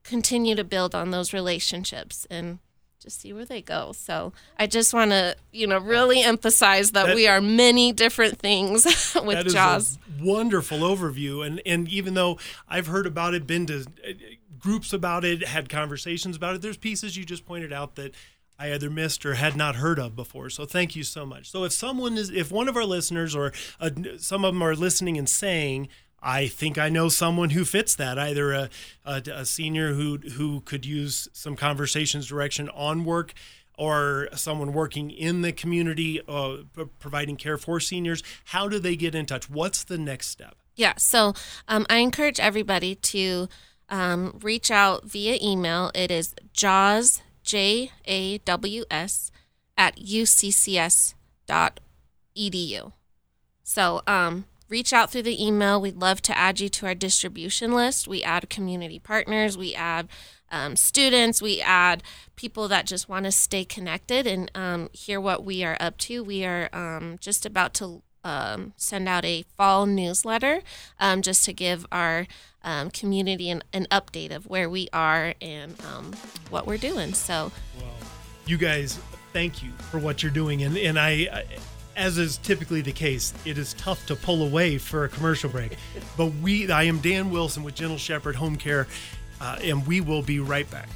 continue 0.02 0.56
to 0.56 0.64
build 0.64 0.92
on 0.92 1.12
those 1.12 1.32
relationships 1.32 2.26
and 2.28 2.58
just 3.00 3.20
see 3.20 3.32
where 3.32 3.44
they 3.44 3.62
go. 3.62 3.92
So 3.92 4.32
I 4.58 4.66
just 4.66 4.92
want 4.92 5.12
to, 5.12 5.36
you 5.52 5.68
know, 5.68 5.78
really 5.78 6.20
emphasize 6.20 6.90
that, 6.90 7.06
That- 7.06 7.14
we 7.14 7.28
are 7.28 7.40
many 7.40 7.92
different 7.92 8.40
things 8.40 8.82
with 9.14 9.36
That 9.36 9.46
is 9.46 9.52
Jaws. 9.54 9.98
a 10.20 10.24
wonderful 10.24 10.78
overview, 10.78 11.46
and 11.46 11.62
and 11.64 11.86
even 11.88 12.14
though 12.14 12.38
I've 12.68 12.88
heard 12.88 13.06
about 13.06 13.34
it, 13.34 13.46
been 13.46 13.66
to 13.66 13.82
uh, 14.04 14.12
groups 14.58 14.92
about 14.92 15.24
it, 15.24 15.46
had 15.46 15.68
conversations 15.68 16.34
about 16.36 16.56
it, 16.56 16.60
there's 16.60 16.76
pieces 16.76 17.16
you 17.16 17.24
just 17.24 17.46
pointed 17.46 17.72
out 17.72 17.94
that 17.94 18.16
I 18.60 18.72
either 18.74 18.90
missed 18.90 19.24
or 19.24 19.34
had 19.34 19.56
not 19.56 19.76
heard 19.76 19.98
of 19.98 20.14
before. 20.14 20.50
So 20.50 20.66
thank 20.66 20.94
you 20.94 21.02
so 21.02 21.24
much. 21.24 21.50
So 21.50 21.64
if 21.64 21.72
someone 21.72 22.18
is, 22.18 22.30
if 22.30 22.52
one 22.52 22.68
of 22.68 22.76
our 22.76 22.84
listeners 22.84 23.34
or 23.34 23.52
uh, 23.80 23.90
some 24.18 24.44
of 24.44 24.52
them 24.54 24.62
are 24.62 24.76
listening 24.76 25.18
and 25.18 25.28
saying. 25.28 25.88
I 26.22 26.48
think 26.48 26.76
I 26.76 26.90
know 26.90 27.08
someone 27.08 27.48
who 27.48 27.64
fits 27.64 27.94
that. 27.94 28.18
Either 28.18 28.52
a, 28.52 28.68
a, 29.06 29.22
a 29.32 29.46
senior 29.46 29.94
who 29.94 30.18
who 30.18 30.60
could 30.60 30.84
use 30.84 31.30
some 31.32 31.56
conversations 31.56 32.26
direction 32.26 32.68
on 32.68 33.06
work, 33.06 33.32
or 33.80 34.28
someone 34.34 34.74
working 34.74 35.10
in 35.10 35.40
the 35.40 35.52
community 35.52 36.20
uh, 36.28 36.58
p- 36.76 36.84
providing 36.98 37.36
care 37.36 37.56
for 37.56 37.80
seniors. 37.80 38.22
How 38.44 38.68
do 38.68 38.78
they 38.78 38.96
get 38.96 39.14
in 39.14 39.24
touch? 39.24 39.48
What's 39.48 39.82
the 39.82 39.96
next 39.96 40.26
step? 40.26 40.56
Yeah, 40.76 40.92
so 40.98 41.32
um, 41.66 41.86
I 41.88 41.96
encourage 41.96 42.38
everybody 42.38 42.94
to 42.96 43.48
um, 43.88 44.38
reach 44.42 44.70
out 44.70 45.06
via 45.06 45.38
email. 45.42 45.90
It 45.94 46.10
is 46.10 46.34
JAWS, 46.52 47.22
J 47.50 47.90
A 48.04 48.38
W 48.38 48.84
S, 48.90 49.32
at 49.76 49.96
uccs 49.96 51.14
dot 51.46 51.80
edu. 52.36 52.92
So 53.64 54.02
um, 54.06 54.44
reach 54.68 54.92
out 54.92 55.10
through 55.10 55.24
the 55.24 55.44
email. 55.44 55.80
We'd 55.80 55.96
love 55.96 56.20
to 56.22 56.38
add 56.38 56.60
you 56.60 56.68
to 56.68 56.86
our 56.86 56.94
distribution 56.94 57.72
list. 57.72 58.06
We 58.06 58.22
add 58.22 58.54
community 58.56 59.00
partners, 59.00 59.58
we 59.58 59.74
add 59.74 60.06
um, 60.52 60.76
students, 60.76 61.42
we 61.42 61.60
add 61.60 62.02
people 62.36 62.68
that 62.68 62.86
just 62.86 63.08
want 63.08 63.24
to 63.24 63.32
stay 63.32 63.64
connected 63.64 64.26
and 64.26 64.50
um, 64.54 64.88
hear 64.92 65.20
what 65.20 65.44
we 65.44 65.64
are 65.64 65.76
up 65.80 65.96
to. 66.06 66.22
We 66.22 66.44
are 66.44 66.68
um, 66.72 67.18
just 67.20 67.44
about 67.44 67.74
to 67.74 68.02
um, 68.24 68.72
send 68.76 69.08
out 69.08 69.24
a 69.24 69.44
fall 69.56 69.86
newsletter 69.86 70.62
um, 70.98 71.22
just 71.22 71.44
to 71.44 71.52
give 71.52 71.86
our 71.90 72.26
um, 72.62 72.90
community 72.90 73.50
an, 73.50 73.62
an 73.72 73.86
update 73.90 74.34
of 74.34 74.46
where 74.46 74.68
we 74.68 74.88
are 74.92 75.34
and 75.40 75.76
um, 75.84 76.12
what 76.50 76.66
we're 76.66 76.76
doing. 76.76 77.14
So, 77.14 77.52
Well, 77.78 77.86
you 78.46 78.58
guys, 78.58 78.98
thank 79.32 79.62
you 79.62 79.70
for 79.90 79.98
what 79.98 80.22
you're 80.22 80.32
doing, 80.32 80.62
and 80.62 80.76
and 80.76 80.98
I. 80.98 81.10
I 81.32 81.44
as 81.96 82.16
is 82.16 82.38
typically 82.38 82.80
the 82.80 82.92
case, 82.92 83.34
it 83.44 83.58
is 83.58 83.74
tough 83.74 84.06
to 84.06 84.16
pull 84.16 84.42
away 84.42 84.78
for 84.78 85.04
a 85.04 85.08
commercial 85.08 85.50
break. 85.50 85.76
But 86.16 86.26
we, 86.42 86.70
I 86.70 86.84
am 86.84 86.98
Dan 87.00 87.30
Wilson 87.30 87.62
with 87.62 87.74
Gentle 87.74 87.98
Shepherd 87.98 88.36
Home 88.36 88.56
Care, 88.56 88.86
uh, 89.40 89.58
and 89.62 89.86
we 89.86 90.00
will 90.00 90.22
be 90.22 90.38
right 90.40 90.70
back. 90.70 90.88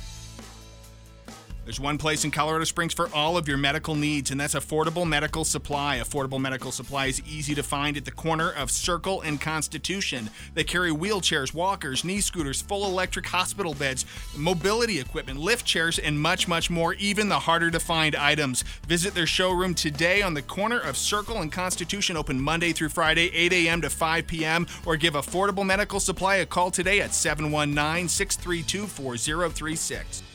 There's 1.65 1.81
one 1.81 1.97
place 1.97 2.27
in 2.27 2.31
Colorado 2.31 2.65
Springs 2.65 2.93
for 2.93 3.09
all 3.15 3.39
of 3.39 3.49
your 3.49 3.57
medical 3.57 3.95
needs, 3.95 4.31
and 4.31 4.39
that's 4.39 4.55
Affordable 4.55 5.09
Medical 5.09 5.47
Supply. 5.47 5.99
Affordable 5.99 6.39
Medical 6.39 6.71
Supply 6.71 7.07
is 7.07 7.23
easy 7.27 7.55
to 7.55 7.63
find 7.63 7.97
at 7.97 8.05
the 8.05 8.11
corner 8.11 8.51
of 8.51 8.71
Circle 8.71 9.23
and 9.23 9.41
Constitution. 9.41 10.29
They 10.53 10.65
carry 10.65 10.91
wheelchairs, 10.91 11.55
walkers, 11.55 12.05
knee 12.05 12.21
scooters, 12.21 12.61
full 12.61 12.85
electric 12.85 13.25
hospital 13.25 13.73
beds, 13.73 14.05
mobility 14.37 15.01
equipment, 15.01 15.41
lift 15.41 15.65
chairs, 15.65 15.99
and 15.99 16.21
much, 16.21 16.47
much 16.47 16.69
more, 16.69 16.93
even 16.95 17.31
the 17.31 17.39
harder 17.39 17.71
to 17.71 17.81
find 17.81 18.15
items. 18.15 18.63
Visit 18.87 19.15
their 19.15 19.27
showroom 19.27 19.73
today 19.73 20.21
on 20.21 20.35
the 20.35 20.43
corner 20.43 20.79
of 20.79 20.99
Circle 20.99 21.41
and 21.41 21.51
Constitution, 21.51 22.15
open 22.15 22.39
Monday 22.39 22.73
through 22.73 22.91
Friday, 22.91 23.31
8 23.33 23.55
a.m. 23.55 23.81
to 23.81 23.89
5 23.89 24.27
p.m., 24.27 24.67
or 24.85 24.99
give 24.99 25.15
Affordable 25.15 25.65
Medical 25.65 25.99
Supply 25.99 26.37
a 26.37 26.47
call 26.47 26.71
today 26.71 27.01
at 27.01 27.15
719 27.15 28.07
632 28.07 28.87
4036. 28.87 30.34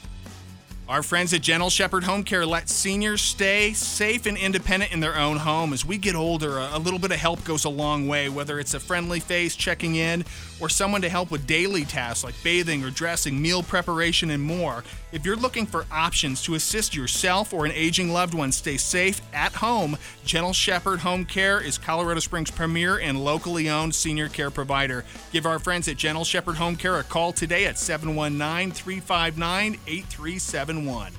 Our 0.90 1.04
friends 1.04 1.36
at 1.36 1.42
Gentle 1.42 1.70
Shepherd 1.70 2.06
Home 2.06 2.24
Care 2.24 2.48
let 2.48 2.68
seniors 2.68 3.22
stay 3.22 3.74
safe 3.74 4.26
and 4.26 4.36
independent 4.36 4.92
in 4.92 5.02
their 5.02 5.20
own 5.20 5.38
home. 5.38 5.72
As 5.72 5.86
we 5.86 6.00
get 6.00 6.16
older, 6.16 6.58
a 6.58 6.80
little 6.80 6.98
bit 6.98 7.12
of 7.12 7.20
help 7.20 7.44
goes 7.44 7.64
a 7.66 7.70
long 7.70 8.08
way, 8.08 8.28
whether 8.28 8.60
it's 8.60 8.74
a 8.74 8.80
friendly 8.80 9.20
face 9.20 9.56
checking 9.56 9.94
in 9.94 10.26
or 10.60 10.68
someone 10.68 11.04
to 11.04 11.10
help 11.10 11.30
with 11.30 11.46
daily 11.46 11.86
tasks 11.86 12.24
like 12.24 12.34
bathing 12.44 12.84
or 12.84 12.90
dressing, 12.90 13.40
meal 13.40 13.62
preparation, 13.62 14.32
and 14.32 14.42
more. 14.42 14.84
If 15.12 15.26
you're 15.26 15.36
looking 15.36 15.66
for 15.66 15.86
options 15.92 16.44
to 16.44 16.54
assist 16.54 16.96
yourself 16.96 17.52
or 17.52 17.66
an 17.66 17.72
aging 17.72 18.14
loved 18.14 18.36
one 18.36 18.52
stay 18.52 18.78
safe 18.78 19.22
at 19.34 19.54
home, 19.54 19.98
Gentle 20.24 20.54
Shepherd 20.54 21.00
Home 21.00 21.26
Care 21.26 21.60
is 21.60 21.80
Colorado 21.80 22.20
Springs' 22.20 22.52
premier 22.52 23.00
and 23.00 23.24
locally 23.24 23.70
owned 23.70 23.96
senior 23.96 24.30
care 24.30 24.52
provider. 24.52 25.04
Give 25.32 25.48
our 25.48 25.58
friends 25.58 25.88
at 25.88 25.98
Gentle 25.98 26.26
Shepherd 26.26 26.58
Home 26.58 26.76
Care 26.76 27.00
a 27.00 27.04
call 27.04 27.34
today 27.34 27.66
at 27.66 27.80
719 27.80 28.72
359 28.72 29.80
8371. 29.88 31.19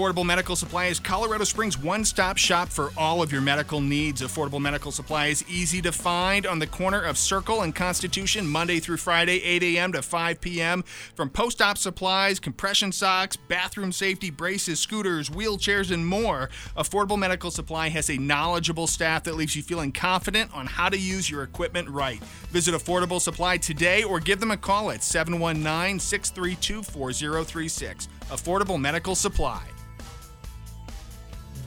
Affordable 0.00 0.24
Medical 0.24 0.56
Supply 0.56 0.86
is 0.86 0.98
Colorado 0.98 1.44
Springs' 1.44 1.76
one 1.76 2.06
stop 2.06 2.38
shop 2.38 2.70
for 2.70 2.90
all 2.96 3.22
of 3.22 3.30
your 3.30 3.42
medical 3.42 3.82
needs. 3.82 4.22
Affordable 4.22 4.58
Medical 4.58 4.90
Supply 4.90 5.26
is 5.26 5.44
easy 5.46 5.82
to 5.82 5.92
find 5.92 6.46
on 6.46 6.58
the 6.58 6.66
corner 6.66 7.02
of 7.02 7.18
Circle 7.18 7.60
and 7.60 7.74
Constitution, 7.74 8.46
Monday 8.46 8.80
through 8.80 8.96
Friday, 8.96 9.42
8 9.42 9.62
a.m. 9.62 9.92
to 9.92 10.00
5 10.00 10.40
p.m. 10.40 10.84
From 11.14 11.28
post 11.28 11.60
op 11.60 11.76
supplies, 11.76 12.40
compression 12.40 12.92
socks, 12.92 13.36
bathroom 13.36 13.92
safety 13.92 14.30
braces, 14.30 14.80
scooters, 14.80 15.28
wheelchairs, 15.28 15.92
and 15.92 16.06
more, 16.06 16.48
Affordable 16.78 17.18
Medical 17.18 17.50
Supply 17.50 17.90
has 17.90 18.08
a 18.08 18.16
knowledgeable 18.16 18.86
staff 18.86 19.24
that 19.24 19.36
leaves 19.36 19.54
you 19.54 19.62
feeling 19.62 19.92
confident 19.92 20.50
on 20.54 20.64
how 20.64 20.88
to 20.88 20.96
use 20.96 21.30
your 21.30 21.42
equipment 21.42 21.90
right. 21.90 22.24
Visit 22.52 22.74
Affordable 22.74 23.20
Supply 23.20 23.58
today 23.58 24.02
or 24.02 24.18
give 24.18 24.40
them 24.40 24.50
a 24.50 24.56
call 24.56 24.92
at 24.92 25.02
719 25.02 26.00
632 26.00 26.84
4036. 26.84 28.08
Affordable 28.30 28.80
Medical 28.80 29.14
Supply. 29.14 29.60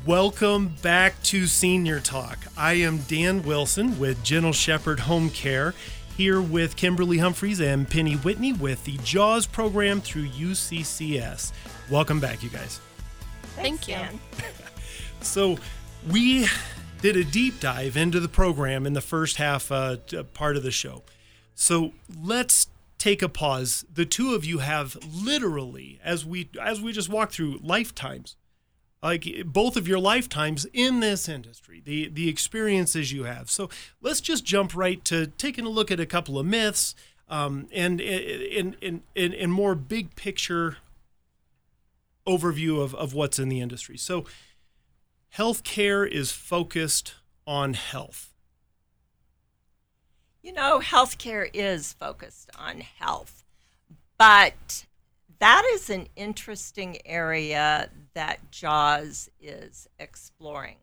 Welcome 0.05 0.75
back 0.81 1.23
to 1.23 1.47
Senior 1.47 2.01
Talk. 2.01 2.37
I 2.57 2.73
am 2.73 2.97
Dan 3.07 3.41
Wilson 3.41 3.97
with 3.97 4.21
Gentle 4.21 4.51
Shepherd 4.51 4.99
Home 4.99 5.29
Care, 5.29 5.73
here 6.17 6.41
with 6.41 6.75
Kimberly 6.75 7.19
Humphreys 7.19 7.61
and 7.61 7.89
Penny 7.89 8.15
Whitney 8.15 8.51
with 8.51 8.83
the 8.83 8.97
JAWS 8.97 9.45
program 9.45 10.01
through 10.01 10.27
UCCS. 10.27 11.53
Welcome 11.89 12.19
back, 12.19 12.43
you 12.43 12.49
guys. 12.49 12.81
Thank 13.55 13.87
you. 13.87 13.95
Dan. 13.95 14.19
So, 15.21 15.57
we 16.11 16.47
did 17.01 17.15
a 17.15 17.23
deep 17.23 17.61
dive 17.61 17.95
into 17.95 18.19
the 18.19 18.27
program 18.27 18.85
in 18.85 18.91
the 18.91 18.99
first 18.99 19.37
half 19.37 19.71
uh, 19.71 19.95
part 20.33 20.57
of 20.57 20.63
the 20.63 20.71
show. 20.71 21.03
So, 21.55 21.93
let's 22.21 22.67
take 22.97 23.21
a 23.21 23.29
pause. 23.29 23.85
The 23.93 24.05
two 24.05 24.35
of 24.35 24.43
you 24.43 24.57
have 24.57 24.97
literally, 25.05 26.01
as 26.03 26.25
we 26.25 26.49
as 26.61 26.81
we 26.81 26.91
just 26.91 27.07
walked 27.07 27.35
through, 27.35 27.59
lifetimes 27.63 28.35
like 29.03 29.27
both 29.45 29.75
of 29.75 29.87
your 29.87 29.99
lifetimes 29.99 30.65
in 30.71 31.01
this 31.01 31.27
industry, 31.27 31.81
the 31.83 32.07
the 32.07 32.29
experiences 32.29 33.11
you 33.11 33.25
have. 33.25 33.51
So 33.51 33.69
let's 34.01 34.21
just 34.21 34.45
jump 34.45 34.73
right 34.73 35.03
to 35.05 35.27
taking 35.27 35.65
a 35.65 35.69
look 35.69 35.91
at 35.91 35.99
a 35.99 36.05
couple 36.05 36.39
of 36.39 36.45
myths 36.45 36.95
um, 37.27 37.67
and 37.73 37.99
in 37.99 38.77
in 38.81 39.03
in 39.13 39.33
in 39.33 39.51
more 39.51 39.75
big 39.75 40.15
picture 40.15 40.77
overview 42.25 42.81
of, 42.81 42.95
of 42.95 43.13
what's 43.13 43.37
in 43.37 43.49
the 43.49 43.59
industry. 43.59 43.97
So 43.97 44.25
healthcare 45.35 46.09
is 46.09 46.31
focused 46.31 47.15
on 47.45 47.73
health. 47.73 48.33
You 50.41 50.53
know, 50.53 50.79
healthcare 50.79 51.49
is 51.53 51.91
focused 51.91 52.49
on 52.57 52.81
health, 52.81 53.43
but 54.17 54.85
that 55.43 55.69
is 55.73 55.89
an 55.89 56.07
interesting 56.15 56.97
area 57.05 57.89
that 58.13 58.49
JAWS 58.49 59.29
is 59.41 59.89
exploring. 59.99 60.77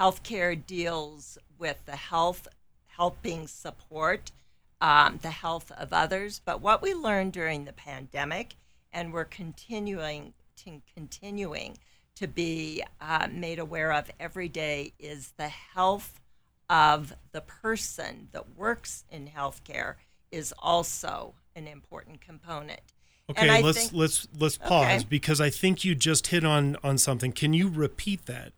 Healthcare 0.00 0.56
deals 0.66 1.36
with 1.58 1.84
the 1.84 1.96
health, 1.96 2.48
helping 2.86 3.46
support 3.46 4.32
um, 4.80 5.18
the 5.20 5.28
health 5.28 5.70
of 5.72 5.92
others. 5.92 6.40
But 6.42 6.62
what 6.62 6.80
we 6.80 6.94
learned 6.94 7.34
during 7.34 7.66
the 7.66 7.74
pandemic, 7.74 8.56
and 8.90 9.12
we're 9.12 9.26
continuing 9.26 10.32
to 10.64 10.80
continuing 10.94 11.76
to 12.14 12.26
be 12.26 12.82
uh, 13.02 13.28
made 13.30 13.58
aware 13.58 13.92
of 13.92 14.10
every 14.18 14.48
day, 14.48 14.94
is 14.98 15.34
the 15.36 15.48
health 15.48 16.22
of 16.70 17.12
the 17.32 17.42
person 17.42 18.28
that 18.32 18.56
works 18.56 19.04
in 19.10 19.28
healthcare 19.28 19.96
is 20.32 20.54
also 20.58 21.34
an 21.54 21.66
important 21.66 22.22
component. 22.22 22.94
Okay, 23.28 23.60
let's 23.62 23.78
think- 23.78 23.92
let's 23.92 24.28
let's 24.38 24.56
pause 24.56 25.00
Okay. 25.00 25.06
because 25.08 25.40
I 25.40 25.50
think 25.50 25.84
you 25.84 25.94
just 25.94 26.28
hit 26.28 26.44
on 26.44 26.76
on 26.84 26.96
something. 26.96 27.32
Can 27.32 27.52
you 27.52 27.68
repeat 27.68 28.26
that? 28.26 28.52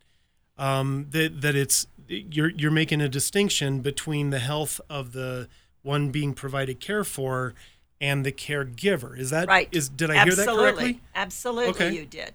Um, 0.59 1.07
that 1.11 1.41
that 1.41 1.55
it's 1.55 1.87
you're 2.09 2.51
you're 2.51 2.71
making 2.71 3.01
a 3.01 3.09
distinction 3.09 3.81
between 3.81 4.31
the 4.31 4.39
health 4.41 4.81
of 4.91 5.13
the 5.13 5.49
one 5.83 6.11
being 6.11 6.35
provided 6.35 6.81
care 6.81 7.05
for 7.05 7.55
and 8.01 8.27
the 8.27 8.33
caregiver. 8.33 9.19
Is 9.19 9.31
that 9.31 9.49
right. 9.49 9.69
Is 9.73 9.89
did 9.89 10.11
I 10.11 10.25
hear 10.25 10.35
that 10.35 10.49
Absolutely. 10.49 10.65
correctly? 10.73 11.01
Absolutely, 11.15 11.87
Okay. 11.87 11.95
you 11.97 12.05
did. 12.05 12.33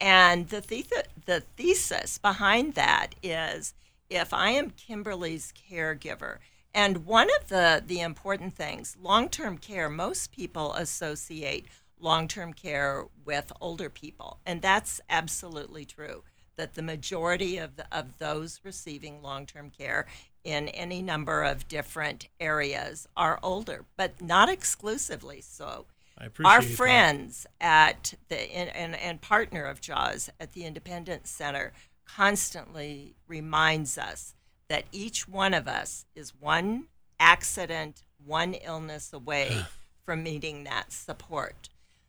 And 0.00 0.48
the 0.48 0.60
the 0.60 0.84
the 1.26 1.40
thesis 1.56 2.18
behind 2.18 2.74
that 2.74 3.14
is 3.22 3.74
if 4.10 4.32
I 4.32 4.50
am 4.50 4.70
Kimberly's 4.70 5.52
caregiver, 5.70 6.38
and 6.76 7.06
one 7.06 7.28
of 7.40 7.48
the 7.48 7.82
the 7.84 8.00
important 8.00 8.54
things, 8.54 8.96
long 9.02 9.28
term 9.30 9.56
care, 9.58 9.88
most 9.88 10.30
people 10.30 10.74
associate 10.74 11.66
long 11.98 12.28
term 12.28 12.52
care 12.52 13.06
with 13.24 13.50
older 13.60 13.88
people. 13.88 14.38
And 14.46 14.60
that's 14.62 15.00
absolutely 15.08 15.86
true. 15.86 16.22
That 16.56 16.74
the 16.74 16.82
majority 16.82 17.58
of, 17.58 17.76
the, 17.76 17.86
of 17.92 18.18
those 18.18 18.60
receiving 18.62 19.22
long 19.22 19.46
term 19.46 19.70
care 19.70 20.06
in 20.44 20.68
any 20.68 21.02
number 21.02 21.42
of 21.42 21.66
different 21.66 22.28
areas 22.38 23.08
are 23.16 23.40
older, 23.42 23.86
but 23.96 24.20
not 24.22 24.48
exclusively 24.48 25.40
so. 25.40 25.86
I 26.18 26.26
appreciate 26.26 26.52
Our 26.52 26.62
that. 26.62 26.76
friends 26.76 27.46
at 27.60 28.14
the 28.28 28.36
and, 28.54 28.70
and, 28.74 28.96
and 28.96 29.20
partner 29.20 29.64
of 29.64 29.80
JAWS 29.80 30.30
at 30.38 30.52
the 30.52 30.64
Independence 30.64 31.30
Center 31.30 31.72
constantly 32.06 33.16
reminds 33.26 33.98
us 33.98 34.35
that 34.68 34.84
each 34.92 35.28
one 35.28 35.54
of 35.54 35.68
us 35.68 36.06
is 36.14 36.32
one 36.38 36.86
accident, 37.18 38.02
one 38.24 38.54
illness 38.54 39.12
away 39.12 39.64
from 40.04 40.22
meeting 40.22 40.64
that 40.64 40.92
support. 40.92 41.68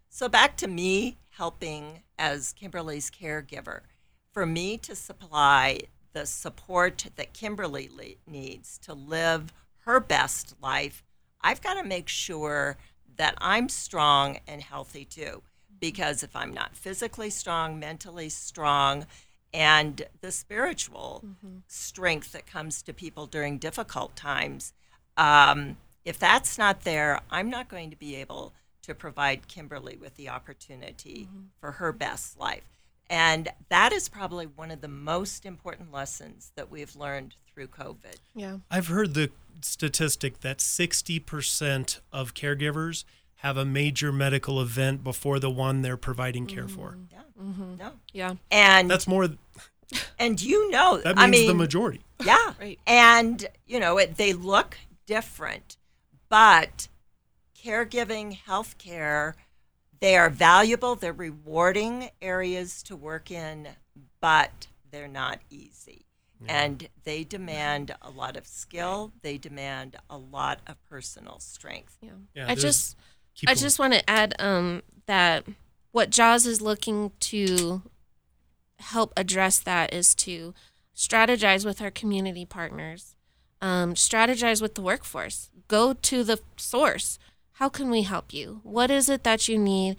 So 0.10 0.28
back 0.28 0.58
to 0.58 0.68
me 0.68 1.18
helping 1.30 2.04
as 2.18 2.54
Kimberly's 2.54 3.12
caregiver. 3.12 3.82
For 4.32 4.46
me 4.46 4.78
to 4.78 4.96
supply 4.96 5.82
the 6.14 6.26
support 6.26 7.06
that 7.16 7.34
Kimberly 7.34 7.90
le- 7.94 8.32
needs 8.32 8.78
to 8.80 8.94
live 8.94 9.54
her 9.86 10.00
best 10.00 10.56
life, 10.62 11.04
I've 11.42 11.62
got 11.62 11.76
to 11.76 11.84
make 11.84 12.08
sure 12.08 12.78
that 13.18 13.36
I'm 13.40 13.70
strong 13.70 14.40
and 14.48 14.62
healthy 14.62 15.06
too. 15.06 15.44
Because 15.80 16.24
if 16.24 16.36
I'm 16.36 16.54
not 16.54 16.76
physically 16.76 17.30
strong, 17.30 17.80
mentally 17.80 18.30
strong, 18.30 19.06
and 19.54 20.04
the 20.22 20.32
spiritual 20.32 21.24
strength 21.68 22.32
that 22.34 22.46
comes 22.46 22.82
to 22.84 22.94
people 22.94 23.26
during 23.26 23.58
difficult 23.58 24.16
times, 24.16 24.74
um, 25.16 25.78
if 26.06 26.20
that's 26.20 26.58
not 26.58 26.82
there, 26.84 27.22
I'm 27.30 27.50
not 27.50 27.70
going 27.70 27.90
to 27.90 27.96
be 27.96 28.16
able 28.16 28.54
to 28.84 28.96
provide 28.96 29.48
Kimberly 29.48 29.98
with 29.98 30.16
the 30.16 30.30
opportunity 30.30 31.28
for 31.60 31.74
her 31.74 31.92
best 31.92 32.40
life. 32.40 32.64
And 33.10 33.50
that 33.70 33.94
is 33.94 34.10
probably 34.10 34.46
one 34.46 34.72
of 34.72 34.82
the 34.82 34.88
most 34.88 35.46
important 35.46 35.92
lessons 35.92 36.52
that 36.56 36.70
we've 36.70 36.96
learned 36.96 37.36
through 37.54 37.68
COVID. 37.68 38.18
Yeah. 38.36 38.58
I've 38.70 38.88
heard 38.88 39.14
the 39.14 39.32
statistic 39.62 40.42
that 40.42 40.60
60% 40.60 42.00
of 42.12 42.34
caregivers 42.34 43.04
have 43.38 43.58
a 43.58 43.66
major 43.66 44.12
medical 44.12 44.62
event 44.62 45.04
before 45.04 45.40
the 45.40 45.50
one 45.50 45.82
they're 45.82 45.98
providing 45.98 46.46
care 46.48 46.68
for. 46.68 46.98
Yeah. 47.12 47.20
Mm-hmm. 47.42 47.78
No. 47.78 47.92
Yeah. 48.12 48.36
And 48.52 48.90
That's 48.90 49.08
more, 49.08 49.30
and 50.20 50.42
you 50.42 50.72
know, 50.72 50.98
that 50.98 51.16
means 51.16 51.20
I 51.20 51.28
mean, 51.28 51.48
the 51.48 51.54
majority. 51.54 52.02
Yeah. 52.24 52.54
Right. 52.60 52.80
And, 52.88 53.46
you 53.68 53.80
know, 53.80 54.00
it, 54.00 54.18
they 54.18 54.34
look 54.34 54.78
different, 55.06 55.78
but 56.30 56.88
caregiving, 57.64 58.40
healthcare, 58.48 59.34
they 60.00 60.16
are 60.18 60.30
valuable, 60.32 60.96
they're 60.96 61.14
rewarding 61.14 62.10
areas 62.22 62.82
to 62.84 62.96
work 62.96 63.30
in, 63.30 63.68
but 64.20 64.68
they're 64.90 65.08
not 65.08 65.40
easy. 65.50 66.06
And 66.48 66.88
they 67.04 67.24
demand 67.24 67.96
a 68.02 68.12
lot 68.12 68.38
of 68.38 68.46
skill, 68.46 69.12
they 69.24 69.40
demand 69.40 69.96
a 70.08 70.18
lot 70.18 70.60
of 70.68 70.76
personal 70.88 71.40
strength. 71.40 71.98
Yeah. 72.02 72.12
Yeah, 72.36 72.46
I 72.48 72.54
just 72.56 72.96
keep 73.38 73.50
I 73.50 73.54
going. 73.54 73.62
just 73.62 73.80
want 73.80 73.94
to 73.94 74.10
add 74.10 74.36
um, 74.40 74.82
that 75.06 75.46
what 75.92 76.10
JAWS 76.10 76.46
is 76.46 76.62
looking 76.62 77.12
to 77.22 77.84
help 78.80 79.14
address 79.16 79.60
that 79.60 79.94
is 79.94 80.14
to 80.16 80.54
strategize 80.96 81.66
with 81.66 81.82
our 81.82 81.92
community 81.92 82.46
partners, 82.46 83.16
um, 83.62 83.94
strategize 83.94 84.62
with 84.62 84.76
the 84.76 84.82
workforce, 84.82 85.50
go 85.68 85.94
to 85.94 86.24
the 86.24 86.40
source. 86.58 87.20
How 87.54 87.70
can 87.70 87.90
we 87.90 88.04
help 88.04 88.34
you? 88.34 88.62
What 88.64 88.92
is 88.92 89.10
it 89.10 89.24
that 89.24 89.48
you 89.48 89.58
need 89.58 89.98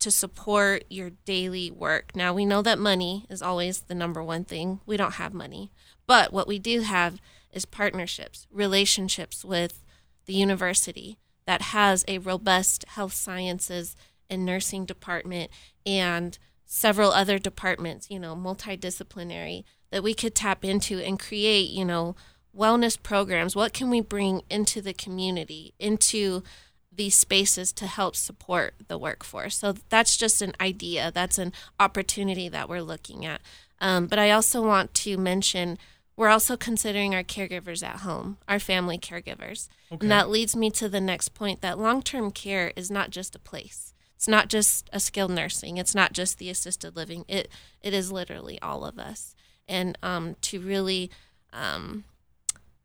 to 0.00 0.10
support 0.10 0.84
your 0.88 1.10
daily 1.24 1.70
work? 1.70 2.14
Now, 2.14 2.32
we 2.32 2.44
know 2.44 2.62
that 2.62 2.78
money 2.78 3.26
is 3.30 3.42
always 3.42 3.82
the 3.82 3.94
number 3.94 4.22
one 4.22 4.44
thing. 4.44 4.80
We 4.86 4.96
don't 4.96 5.14
have 5.14 5.32
money. 5.32 5.70
But 6.06 6.32
what 6.32 6.48
we 6.48 6.58
do 6.58 6.80
have 6.80 7.20
is 7.52 7.64
partnerships, 7.64 8.46
relationships 8.50 9.44
with 9.44 9.84
the 10.26 10.34
university 10.34 11.18
that 11.46 11.62
has 11.62 12.04
a 12.08 12.18
robust 12.18 12.84
health 12.88 13.14
sciences 13.14 13.96
and 14.30 14.44
nursing 14.44 14.84
department 14.84 15.50
and 15.84 16.38
several 16.64 17.12
other 17.12 17.38
departments, 17.38 18.10
you 18.10 18.18
know, 18.18 18.34
multidisciplinary 18.34 19.64
that 19.90 20.02
we 20.02 20.14
could 20.14 20.34
tap 20.34 20.64
into 20.64 20.98
and 20.98 21.20
create, 21.20 21.68
you 21.68 21.84
know, 21.84 22.16
wellness 22.56 23.00
programs. 23.00 23.54
What 23.54 23.72
can 23.72 23.90
we 23.90 24.00
bring 24.00 24.42
into 24.48 24.80
the 24.80 24.94
community, 24.94 25.74
into 25.78 26.42
these 26.94 27.14
spaces 27.14 27.72
to 27.74 27.86
help 27.86 28.16
support 28.16 28.74
the 28.88 28.98
workforce? 28.98 29.58
So 29.58 29.74
that's 29.90 30.16
just 30.16 30.40
an 30.40 30.54
idea. 30.60 31.10
That's 31.12 31.38
an 31.38 31.52
opportunity 31.78 32.48
that 32.48 32.68
we're 32.68 32.82
looking 32.82 33.26
at. 33.26 33.40
Um, 33.80 34.06
but 34.06 34.18
I 34.18 34.30
also 34.30 34.64
want 34.64 34.94
to 34.94 35.18
mention 35.18 35.76
we're 36.16 36.28
also 36.28 36.56
considering 36.56 37.14
our 37.14 37.22
caregivers 37.22 37.82
at 37.82 38.00
home, 38.00 38.38
our 38.46 38.58
family 38.58 38.98
caregivers. 38.98 39.68
Okay. 39.90 40.04
And 40.04 40.10
that 40.10 40.28
leads 40.28 40.54
me 40.54 40.70
to 40.72 40.88
the 40.88 41.00
next 41.00 41.30
point 41.30 41.60
that 41.62 41.78
long 41.78 42.02
term 42.02 42.30
care 42.30 42.72
is 42.76 42.90
not 42.90 43.10
just 43.10 43.34
a 43.34 43.38
place. 43.38 43.94
It's 44.16 44.28
not 44.28 44.48
just 44.48 44.88
a 44.92 45.00
skilled 45.00 45.32
nursing. 45.32 45.78
It's 45.78 45.94
not 45.94 46.12
just 46.12 46.38
the 46.38 46.48
assisted 46.48 46.94
living. 46.94 47.24
It 47.26 47.48
it 47.80 47.92
is 47.92 48.12
literally 48.12 48.60
all 48.60 48.84
of 48.84 48.98
us. 48.98 49.34
And 49.66 49.98
um, 50.02 50.36
to 50.42 50.60
really 50.60 51.10
um, 51.52 52.04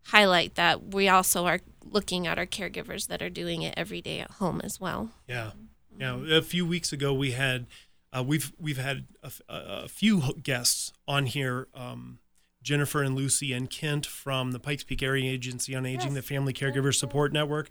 highlight 0.06 0.56
that, 0.56 0.94
we 0.94 1.08
also 1.08 1.46
are 1.46 1.60
looking 1.84 2.28
at 2.28 2.38
our 2.38 2.46
caregivers 2.46 3.08
that 3.08 3.22
are 3.22 3.30
doing 3.30 3.62
it 3.62 3.74
every 3.78 4.02
day 4.02 4.20
at 4.20 4.32
home 4.32 4.62
as 4.64 4.80
well. 4.80 5.12
Yeah, 5.28 5.52
yeah. 6.00 6.18
A 6.30 6.42
few 6.42 6.66
weeks 6.66 6.92
ago, 6.92 7.14
we 7.14 7.32
had 7.32 7.68
uh, 8.12 8.24
we've 8.24 8.52
we've 8.60 8.78
had 8.78 9.06
a, 9.22 9.32
a, 9.50 9.88
few 9.88 10.34
guests 10.42 10.94
on 11.08 11.26
here. 11.26 11.68
Um, 11.76 12.20
Jennifer 12.62 13.02
and 13.02 13.16
Lucy 13.16 13.54
and 13.54 13.70
Kent 13.70 14.06
from 14.06 14.52
the 14.52 14.60
Pikes 14.60 14.84
Peak 14.84 15.02
Area 15.02 15.32
Agency 15.32 15.76
on 15.76 15.86
Aging, 15.86 16.14
the 16.14 16.22
Family 16.22 16.54
Caregiver 16.54 16.94
Support 16.94 17.32
Network, 17.32 17.70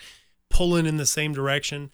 pulling 0.49 0.87
in 0.87 0.97
the 0.97 1.07
same 1.07 1.33
direction. 1.33 1.91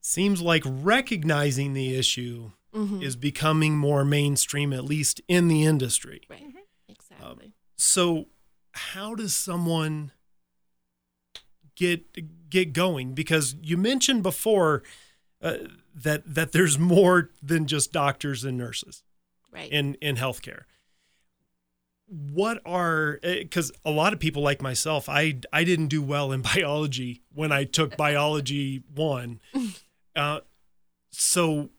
Seems 0.00 0.40
like 0.40 0.62
recognizing 0.66 1.74
the 1.74 1.96
issue 1.96 2.52
mm-hmm. 2.74 3.02
is 3.02 3.16
becoming 3.16 3.76
more 3.76 4.04
mainstream, 4.04 4.72
at 4.72 4.84
least 4.84 5.20
in 5.28 5.48
the 5.48 5.64
industry. 5.64 6.22
Right. 6.28 6.40
Mm-hmm. 6.40 6.56
Um, 6.56 6.64
exactly. 6.88 7.52
So, 7.76 8.26
how 8.72 9.14
does 9.14 9.34
someone 9.34 10.12
get 11.76 12.50
get 12.50 12.72
going? 12.72 13.14
Because 13.14 13.56
you 13.62 13.76
mentioned 13.76 14.22
before 14.22 14.82
uh, 15.42 15.56
that 15.94 16.22
that 16.34 16.52
there's 16.52 16.78
more 16.78 17.30
than 17.42 17.66
just 17.66 17.92
doctors 17.92 18.44
and 18.44 18.56
nurses 18.56 19.02
right. 19.52 19.70
in 19.70 19.94
in 19.94 20.16
healthcare. 20.16 20.62
What 22.08 22.60
are 22.64 23.18
because 23.22 23.70
a 23.84 23.90
lot 23.90 24.12
of 24.12 24.18
people 24.18 24.42
like 24.42 24.62
myself, 24.62 25.08
I 25.08 25.40
I 25.52 25.64
didn't 25.64 25.88
do 25.88 26.02
well 26.02 26.32
in 26.32 26.42
biology 26.54 27.22
when 27.34 27.52
I 27.52 27.64
took 27.64 27.96
biology 27.96 28.82
one. 28.94 29.40
Uh, 30.16 30.40
so 31.12 31.70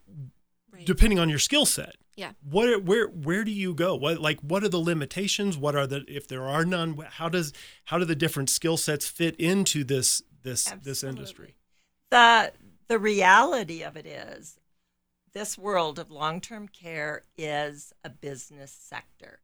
right. 0.71 0.85
depending 0.85 1.19
on 1.19 1.27
your 1.27 1.39
skill 1.39 1.65
set, 1.65 1.95
yeah. 2.15 2.31
what 2.49 2.83
where 2.83 3.07
where 3.07 3.43
do 3.43 3.51
you 3.51 3.73
go 3.73 3.95
what 3.95 4.19
like 4.19 4.39
what 4.39 4.63
are 4.63 4.69
the 4.69 4.79
limitations 4.79 5.57
what 5.57 5.75
are 5.75 5.85
the 5.85 6.05
if 6.07 6.25
there 6.25 6.43
are 6.43 6.63
none 6.63 6.97
how 7.09 7.27
does 7.27 7.51
how 7.85 7.97
do 7.97 8.05
the 8.05 8.15
different 8.15 8.49
skill 8.49 8.77
sets 8.77 9.09
fit 9.09 9.35
into 9.35 9.83
this 9.83 10.21
this 10.43 10.71
this 10.83 11.03
industry 11.03 11.55
The 12.11 12.53
the 12.87 12.97
reality 12.97 13.83
of 13.83 13.97
it 13.97 14.05
is 14.05 14.57
this 15.33 15.57
world 15.57 15.99
of 15.99 16.09
long-term 16.09 16.67
care 16.69 17.23
is 17.37 17.93
a 18.03 18.09
business 18.09 18.71
sector. 18.71 19.39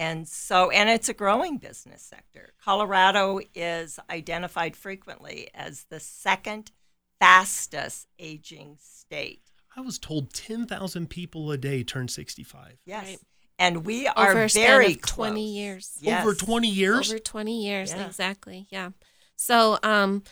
And 0.00 0.26
so 0.26 0.70
and 0.70 0.88
it's 0.88 1.08
a 1.10 1.14
growing 1.14 1.58
business 1.58 2.00
sector. 2.02 2.54
Colorado 2.64 3.40
is 3.54 3.98
identified 4.08 4.74
frequently 4.74 5.50
as 5.54 5.84
the 5.90 6.00
second 6.00 6.72
fastest 7.20 8.06
aging 8.18 8.76
state. 8.80 9.42
i 9.76 9.80
was 9.82 9.98
told 9.98 10.32
10,000 10.32 11.10
people 11.10 11.50
a 11.52 11.58
day 11.58 11.82
turn 11.84 12.08
65 12.08 12.78
Yes. 12.86 13.04
Right. 13.06 13.18
And 13.58 13.84
we 13.84 14.06
are 14.06 14.30
Over 14.30 14.44
a 14.44 14.48
span 14.48 14.66
very 14.66 14.94
of 14.94 15.02
20 15.02 15.32
close. 15.42 15.54
years. 15.54 15.98
Yes. 16.00 16.22
over 16.24 16.34
20 16.34 16.68
years 16.68 17.10
Over 17.10 17.18
20 17.18 17.62
years, 17.66 17.90
Yeah. 17.92 18.06
exactly. 18.06 18.66
Yeah. 18.70 18.90
So, 19.36 19.78
um, 19.82 20.22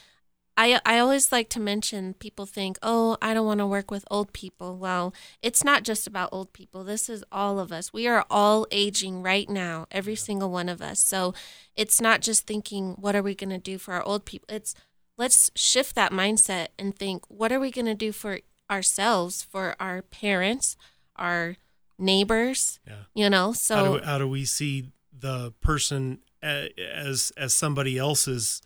I, 0.59 0.81
I 0.85 0.99
always 0.99 1.31
like 1.31 1.49
to 1.51 1.61
mention 1.61 2.15
people 2.15 2.45
think, 2.45 2.79
oh, 2.83 3.17
I 3.23 3.33
don't 3.33 3.47
want 3.47 3.61
to 3.61 3.67
work 3.67 3.93
with 3.93 4.05
old 4.11 4.33
people. 4.33 4.77
Well, 4.77 5.15
it's 5.41 5.63
not 5.63 5.85
just 5.85 6.09
about 6.09 6.31
old 6.33 6.53
people. 6.53 6.83
This 6.83 7.09
is 7.09 7.23
all 7.31 7.61
of 7.61 7.71
us. 7.71 7.93
We 7.93 8.09
are 8.09 8.27
all 8.29 8.67
aging 8.73 9.23
right 9.23 9.49
now, 9.49 9.87
every 9.93 10.17
single 10.17 10.51
one 10.51 10.69
of 10.69 10.83
us. 10.83 11.05
So 11.05 11.33
it's 11.77 12.01
not 12.01 12.23
just 12.23 12.45
thinking, 12.45 12.97
what 12.99 13.15
are 13.15 13.23
we 13.23 13.37
going 13.37 13.51
to 13.51 13.59
do 13.59 13.79
for 13.79 13.95
our 13.95 14.03
old 14.03 14.25
people? 14.25 14.53
It's 14.53 14.75
let's 15.17 15.53
shift 15.55 15.95
that 15.95 16.11
mindset 16.11 16.69
and 16.77 16.99
think, 16.99 17.25
what 17.29 17.53
are 17.53 17.61
we 17.61 17.71
going 17.71 17.87
to 17.87 17.95
do 17.95 18.11
for 18.11 18.41
ourselves, 18.69 19.45
for 19.45 19.77
our 19.79 20.03
parents, 20.03 20.77
our 21.15 21.57
neighbors, 22.01 22.81
yeah 22.85 23.05
you 23.15 23.31
know? 23.31 23.47
how, 23.47 23.53
So, 23.53 23.99
do, 23.99 24.05
how 24.05 24.19
do 24.19 24.27
we 24.27 24.45
see 24.45 24.91
the 25.17 25.53
person 25.61 26.19
eh, 26.43 26.69
as 26.93 27.33
as 27.37 27.55
somebody 27.55 27.97
else's 27.97 28.61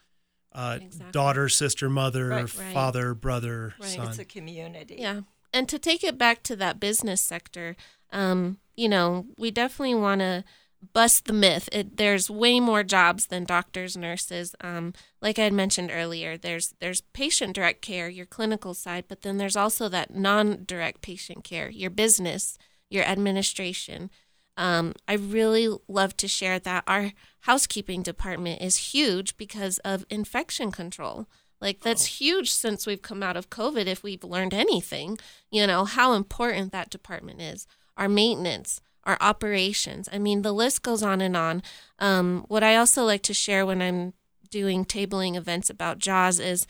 uh, 0.55 0.79
Exactly. 0.81 1.12
daughter, 1.12 1.49
sister, 1.49 1.88
mother, 1.91 2.29
Right. 2.29 2.55
Right. 2.59 2.75
father, 2.75 3.15
brother, 3.15 3.75
Right. 3.79 3.88
son. 3.91 4.09
It's 4.09 4.19
a 4.19 4.25
community. 4.25 4.97
Yeah. 4.99 5.21
And 5.53 5.69
to 5.69 5.79
take 5.79 6.03
it 6.03 6.17
back 6.19 6.43
to 6.45 6.57
that 6.57 6.81
business 6.81 7.21
sector, 7.21 7.77
um, 8.12 8.59
you 8.77 8.88
know, 8.88 9.27
we 9.37 9.51
definitely 9.51 9.95
want 9.95 10.21
to 10.21 10.45
bust 10.93 11.27
the 11.27 11.33
myth. 11.33 11.69
It, 11.71 11.97
there's 11.97 12.29
way 12.29 12.59
more 12.59 12.83
jobs 12.83 13.27
than 13.27 13.45
doctors, 13.45 13.97
nurses. 13.97 14.55
Um, 14.61 14.95
like 15.21 15.38
I 15.38 15.45
had 15.45 15.53
mentioned 15.53 15.91
earlier, 15.93 16.37
there's 16.37 16.75
there's 16.81 17.03
patient 17.12 17.55
direct 17.55 17.83
care, 17.83 18.09
your 18.09 18.27
clinical 18.27 18.75
side, 18.75 19.05
but 19.09 19.23
then 19.23 19.37
there's 19.38 19.57
also 19.57 19.88
that 19.91 20.15
non-direct 20.15 21.01
patient 21.03 21.45
care, 21.45 21.71
your 21.71 21.91
business, 21.91 22.59
your 22.91 23.05
administration. 23.05 24.11
Um, 24.57 24.95
I 25.09 25.15
really 25.15 25.69
love 25.88 26.17
to 26.19 26.29
share 26.29 26.59
that 26.61 26.85
our 26.87 27.12
housekeeping 27.41 28.03
department 28.03 28.61
is 28.61 28.93
huge 28.93 29.37
because 29.37 29.79
of 29.79 30.05
infection 30.11 30.71
control. 30.71 31.27
Like 31.61 31.81
that's 31.81 32.21
huge 32.21 32.51
since 32.51 32.87
we've 32.87 33.03
come 33.03 33.23
out 33.23 33.37
of 33.37 33.49
COVID. 33.49 33.87
If 33.87 34.03
we've 34.03 34.25
learned 34.25 34.53
anything, 34.53 35.19
you 35.51 35.67
know 35.67 35.85
how 35.85 36.12
important 36.15 36.73
that 36.73 36.91
department 36.91 37.41
is. 37.41 37.67
Our 37.97 38.09
maintenance, 38.09 38.81
our 39.05 39.17
operations. 39.21 40.09
I 40.12 40.19
mean, 40.19 40.43
the 40.43 40.53
list 40.53 40.83
goes 40.83 41.03
on 41.05 41.21
and 41.21 41.37
on. 41.37 41.62
Um, 42.01 42.45
what 42.49 42.65
I 42.65 42.77
also 42.77 43.05
like 43.05 43.23
to 43.23 43.35
share 43.35 43.65
when 43.65 43.81
I'm 43.81 44.12
doing 44.51 44.85
tabling 44.85 45.37
events 45.37 45.71
about 45.71 45.99
JAWS 45.99 46.41
is, 46.41 46.67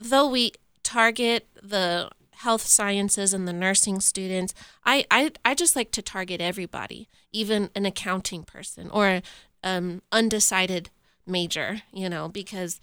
though 0.00 0.28
we 0.28 0.52
target 0.82 1.46
the 1.62 2.10
health 2.38 2.62
sciences 2.62 3.32
and 3.32 3.46
the 3.46 3.52
nursing 3.52 4.00
students, 4.00 4.54
I 4.84 5.04
I, 5.10 5.32
I 5.44 5.54
just 5.54 5.76
like 5.76 5.90
to 5.92 6.02
target 6.02 6.40
everybody, 6.40 7.08
even 7.32 7.70
an 7.74 7.86
accounting 7.86 8.44
person 8.44 8.90
or 8.90 9.22
um, 9.62 10.02
undecided 10.12 10.90
major. 11.26 11.82
You 11.92 12.08
know, 12.08 12.28
because 12.28 12.80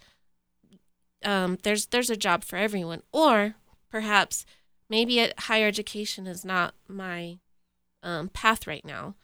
um, 1.24 1.58
there's 1.62 1.86
there's 1.86 2.10
a 2.10 2.16
job 2.16 2.44
for 2.44 2.56
everyone, 2.56 3.02
or 3.12 3.54
perhaps 3.90 4.44
maybe 4.88 5.20
a, 5.20 5.32
higher 5.38 5.66
education 5.66 6.26
is 6.26 6.44
not 6.44 6.74
my 6.88 7.38
um, 8.02 8.28
path 8.28 8.66
right 8.66 8.84
now. 8.84 9.14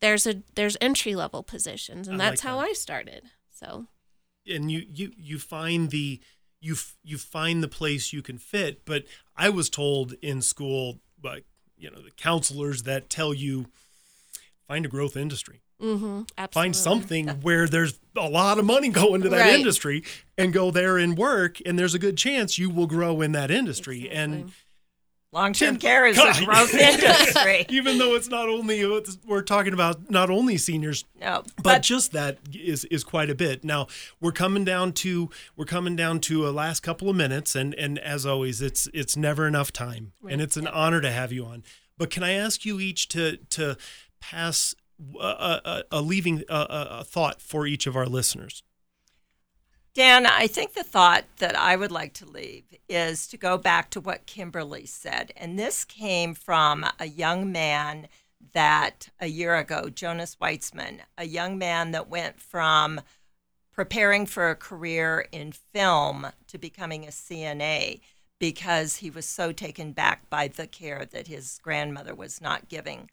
There's 0.00 0.26
a 0.26 0.42
there's 0.54 0.76
entry 0.80 1.14
level 1.14 1.42
positions, 1.42 2.08
and 2.08 2.20
I 2.20 2.30
that's 2.30 2.44
like 2.44 2.50
how 2.50 2.60
that. 2.60 2.68
I 2.68 2.72
started. 2.72 3.24
So 3.50 3.86
and 4.46 4.70
you 4.70 4.84
you 4.92 5.12
you 5.16 5.38
find 5.38 5.90
the 5.90 6.20
you 6.64 6.74
f- 6.74 6.96
you 7.02 7.18
find 7.18 7.62
the 7.62 7.68
place 7.68 8.12
you 8.12 8.22
can 8.22 8.38
fit 8.38 8.84
but 8.84 9.04
i 9.36 9.48
was 9.50 9.68
told 9.68 10.14
in 10.22 10.40
school 10.40 11.00
by 11.20 11.42
you 11.76 11.90
know 11.90 12.00
the 12.00 12.10
counselors 12.12 12.84
that 12.84 13.10
tell 13.10 13.34
you 13.34 13.66
find 14.68 14.86
a 14.86 14.88
growth 14.88 15.16
industry 15.16 15.60
mm-hmm, 15.82 16.22
find 16.52 16.74
something 16.76 17.28
where 17.42 17.66
there's 17.66 17.98
a 18.16 18.28
lot 18.28 18.58
of 18.58 18.64
money 18.64 18.88
going 18.88 19.20
to 19.22 19.28
that 19.28 19.40
Right. 19.40 19.54
industry 19.58 20.04
and 20.38 20.52
go 20.52 20.70
there 20.70 20.96
and 20.98 21.18
work 21.18 21.58
and 21.66 21.78
there's 21.78 21.94
a 21.94 21.98
good 21.98 22.16
chance 22.16 22.58
you 22.58 22.70
will 22.70 22.86
grow 22.86 23.20
in 23.20 23.32
that 23.32 23.50
industry 23.50 24.08
and 24.08 24.34
Exactly. 24.34 24.54
Long-term 25.32 25.78
care 25.78 26.04
is 26.06 26.18
a 26.18 26.44
growth 26.44 26.74
industry. 26.74 27.64
even 27.70 27.96
though 27.96 28.14
it's 28.14 28.28
not 28.28 28.48
only 28.50 28.80
it's- 28.80 29.16
we're 29.26 29.42
talking 29.42 29.72
about 29.72 30.10
not 30.10 30.28
only 30.28 30.58
seniors 30.58 31.04
No, 31.20 31.42
but, 31.62 31.82
just 31.82 32.12
that 32.12 32.38
is 32.52 32.84
is 32.86 33.02
quite 33.02 33.30
a 33.30 33.34
bit. 33.34 33.64
Now 33.64 33.86
we're 34.20 34.32
coming 34.32 34.64
down 34.64 34.92
to 34.92 35.30
we're 35.56 35.64
coming 35.64 35.96
down 35.96 36.20
to 36.20 36.46
a 36.46 36.50
last 36.50 36.80
couple 36.80 37.08
of 37.08 37.16
minutes, 37.16 37.56
and 37.56 37.74
and 37.74 37.98
as 37.98 38.26
always, 38.26 38.60
it's 38.60 38.88
it's 38.92 39.16
never 39.16 39.46
enough 39.46 39.72
time, 39.72 40.12
and 40.28 40.40
it's 40.42 40.56
an 40.58 40.66
honor 40.66 41.00
to 41.00 41.10
have 41.10 41.32
you 41.32 41.46
on. 41.46 41.62
But 41.96 42.10
can 42.10 42.22
I 42.22 42.32
ask 42.32 42.64
you 42.66 42.78
each 42.78 43.08
to 43.08 43.38
to 43.50 43.76
pass 44.20 44.74
a, 45.18 45.24
a, 45.64 45.82
a 45.90 46.00
leaving 46.02 46.42
a, 46.50 46.66
a 47.00 47.04
thought 47.04 47.40
for 47.40 47.66
each 47.66 47.86
of 47.86 47.96
our 47.96 48.06
listeners? 48.06 48.62
Dan, 49.94 50.24
I 50.24 50.46
think 50.46 50.72
the 50.72 50.84
thought 50.84 51.24
that 51.36 51.54
I 51.54 51.76
would 51.76 51.92
like 51.92 52.14
to 52.14 52.26
leave 52.26 52.64
is 52.88 53.26
to 53.26 53.36
go 53.36 53.58
back 53.58 53.90
to 53.90 54.00
what 54.00 54.24
Kimberly 54.24 54.86
said. 54.86 55.32
And 55.36 55.58
this 55.58 55.84
came 55.84 56.34
from 56.34 56.86
a 56.98 57.06
young 57.06 57.52
man 57.52 58.08
that 58.54 59.10
a 59.20 59.26
year 59.26 59.56
ago, 59.56 59.90
Jonas 59.90 60.36
Weitzman, 60.36 61.00
a 61.18 61.26
young 61.26 61.58
man 61.58 61.90
that 61.90 62.08
went 62.08 62.40
from 62.40 63.02
preparing 63.70 64.24
for 64.24 64.48
a 64.48 64.56
career 64.56 65.26
in 65.30 65.52
film 65.52 66.28
to 66.46 66.56
becoming 66.56 67.04
a 67.04 67.08
CNA 67.08 68.00
because 68.38 68.96
he 68.96 69.10
was 69.10 69.26
so 69.26 69.52
taken 69.52 69.92
back 69.92 70.28
by 70.30 70.48
the 70.48 70.66
care 70.66 71.04
that 71.04 71.26
his 71.26 71.60
grandmother 71.62 72.14
was 72.14 72.40
not 72.40 72.68
giving 72.68 73.10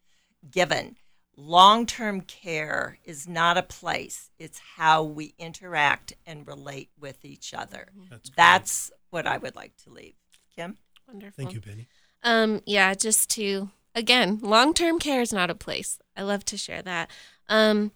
given 0.50 0.96
long-term 1.42 2.22
care 2.22 2.98
is 3.06 3.28
not 3.28 3.58
a 3.58 3.64
place 3.64 4.30
it's 4.38 4.60
how 4.76 5.02
we 5.02 5.34
interact 5.40 6.14
and 6.26 6.46
relate 6.46 6.90
with 7.00 7.24
each 7.24 7.54
other 7.54 7.88
That's 8.10 8.30
that's 8.36 8.92
what 9.10 9.26
i 9.26 9.38
would 9.38 9.56
like 9.56 9.76
to 9.84 9.90
leave 9.90 10.16
kim 10.56 10.78
Wonderful. 11.12 11.44
Thank 11.44 11.56
you, 11.56 11.62
Penny. 11.62 11.88
Um, 12.24 12.62
yeah, 12.66 12.94
just 12.94 13.30
to 13.32 13.70
again, 13.96 14.40
long 14.42 14.74
term 14.74 15.00
care 15.00 15.22
is 15.22 15.34
not 15.34 15.50
a 15.50 15.56
place. 15.56 16.00
I 16.16 16.22
love 16.22 16.46
to 16.46 16.58
share 16.58 16.82
that. 16.84 17.10
Um, 17.48 17.92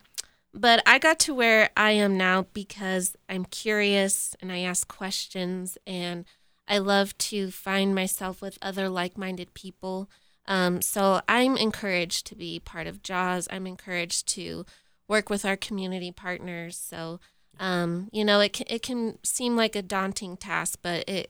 but 0.53 0.81
I 0.85 0.99
got 0.99 1.19
to 1.19 1.33
where 1.33 1.69
I 1.77 1.91
am 1.91 2.17
now 2.17 2.47
because 2.53 3.15
I'm 3.29 3.45
curious 3.45 4.35
and 4.41 4.51
I 4.51 4.59
ask 4.59 4.87
questions 4.87 5.77
and 5.85 6.25
I 6.67 6.77
love 6.77 7.17
to 7.19 7.51
find 7.51 7.93
myself 7.93 8.41
with 8.41 8.57
other 8.61 8.89
like 8.89 9.17
minded 9.17 9.53
people. 9.53 10.09
Um, 10.45 10.81
so 10.81 11.21
I'm 11.27 11.57
encouraged 11.57 12.25
to 12.27 12.35
be 12.35 12.59
part 12.59 12.87
of 12.87 13.01
JAWS. 13.01 13.47
I'm 13.51 13.67
encouraged 13.67 14.27
to 14.29 14.65
work 15.07 15.29
with 15.29 15.45
our 15.45 15.55
community 15.55 16.11
partners. 16.11 16.77
So, 16.77 17.19
um, 17.59 18.09
you 18.11 18.25
know, 18.25 18.39
it 18.39 18.53
can, 18.53 18.67
it 18.69 18.81
can 18.81 19.19
seem 19.23 19.55
like 19.55 19.75
a 19.75 19.81
daunting 19.81 20.37
task, 20.37 20.79
but 20.81 21.07
it, 21.07 21.29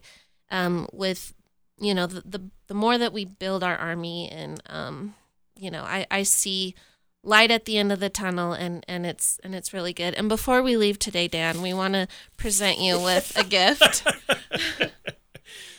um, 0.50 0.88
with, 0.92 1.34
you 1.78 1.94
know, 1.94 2.06
the, 2.06 2.22
the, 2.24 2.50
the 2.66 2.74
more 2.74 2.98
that 2.98 3.12
we 3.12 3.24
build 3.24 3.62
our 3.62 3.76
army 3.76 4.30
and, 4.30 4.62
um, 4.66 5.14
you 5.56 5.70
know, 5.70 5.82
I, 5.82 6.06
I 6.10 6.22
see 6.22 6.74
light 7.22 7.50
at 7.50 7.64
the 7.64 7.78
end 7.78 7.90
of 7.90 8.00
the 8.00 8.10
tunnel 8.10 8.52
and, 8.52 8.84
and 8.88 9.06
it's, 9.06 9.40
and 9.42 9.54
it's 9.54 9.72
really 9.72 9.92
good. 9.92 10.14
And 10.14 10.28
before 10.28 10.62
we 10.62 10.76
leave 10.76 10.98
today, 10.98 11.28
Dan, 11.28 11.62
we 11.62 11.72
want 11.72 11.94
to 11.94 12.08
present 12.36 12.78
you 12.78 13.00
with 13.00 13.36
a 13.36 13.44
gift. 13.44 14.06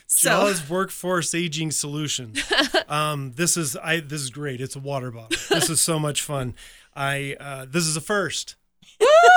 So, 0.07 0.29
Jaws 0.29 0.69
Workforce 0.69 1.33
Aging 1.33 1.71
Solutions. 1.71 2.43
Um, 2.87 3.31
this 3.35 3.57
is 3.57 3.75
I. 3.75 3.99
This 3.99 4.21
is 4.21 4.29
great. 4.29 4.61
It's 4.61 4.75
a 4.75 4.79
water 4.79 5.09
bottle. 5.09 5.35
This 5.49 5.71
is 5.71 5.81
so 5.81 5.97
much 5.97 6.21
fun. 6.21 6.53
I. 6.95 7.35
Uh, 7.39 7.65
this 7.67 7.83
is 7.85 7.97
a 7.97 8.01
first. 8.01 8.55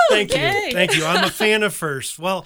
Thank 0.09 0.31
you. 0.31 0.37
Thank 0.71 0.95
you. 0.95 1.03
I'm 1.03 1.23
a 1.23 1.29
fan 1.31 1.63
of 1.63 1.73
first. 1.73 2.19
Well, 2.19 2.45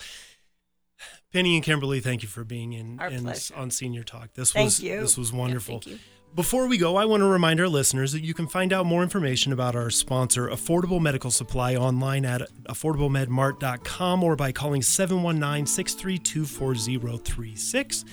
Penny 1.33 1.55
and 1.55 1.63
Kimberly, 1.63 1.99
thank 1.99 2.21
you 2.21 2.29
for 2.29 2.43
being 2.43 2.71
in, 2.73 3.01
in 3.01 3.33
on 3.55 3.71
Senior 3.71 4.03
Talk. 4.03 4.33
This 4.33 4.51
Thank 4.53 4.65
was 4.65 4.79
you. 4.79 5.01
this 5.01 5.17
was 5.17 5.33
wonderful. 5.33 5.79
thank 5.81 5.87
you. 5.87 5.99
Before 6.35 6.67
we 6.67 6.79
go, 6.79 6.95
I 6.95 7.05
want 7.05 7.21
to 7.21 7.27
remind 7.27 7.59
our 7.59 7.67
listeners 7.67 8.11
that 8.13 8.23
you 8.23 8.33
can 8.33 8.47
find 8.47 8.73
out 8.73 8.87
more 8.87 9.03
information 9.03 9.53
about 9.53 9.75
our 9.75 9.91
sponsor, 9.91 10.47
Affordable 10.47 10.99
Medical 10.99 11.29
Supply, 11.29 11.75
online 11.75 12.25
at 12.25 12.41
affordablemedmart.com 12.63 14.23
or 14.23 14.35
by 14.35 14.51
calling 14.51 14.81
719 14.81 15.67
632 15.67 16.45
4036. 16.47 18.05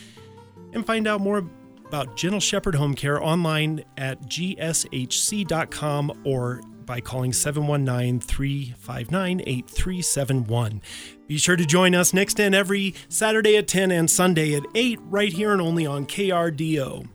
And 0.74 0.86
find 0.86 1.08
out 1.08 1.22
more 1.22 1.46
about 1.86 2.14
Gentle 2.14 2.40
Shepherd 2.40 2.74
Home 2.74 2.94
Care 2.94 3.22
online 3.22 3.84
at 3.96 4.20
gshc.com 4.24 6.12
or 6.26 6.60
by 6.84 7.00
calling 7.00 7.32
719 7.32 8.20
359 8.20 9.40
8371. 9.46 10.82
Be 11.26 11.38
sure 11.38 11.56
to 11.56 11.64
join 11.64 11.94
us 11.94 12.12
next 12.12 12.38
and 12.38 12.54
every 12.54 12.94
Saturday 13.08 13.56
at 13.56 13.66
10 13.66 13.90
and 13.90 14.10
Sunday 14.10 14.54
at 14.54 14.64
8 14.74 14.98
right 15.04 15.32
here 15.32 15.52
and 15.52 15.62
only 15.62 15.86
on 15.86 16.04
KRDO. 16.04 17.08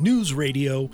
News 0.00 0.34
Radio 0.34 0.90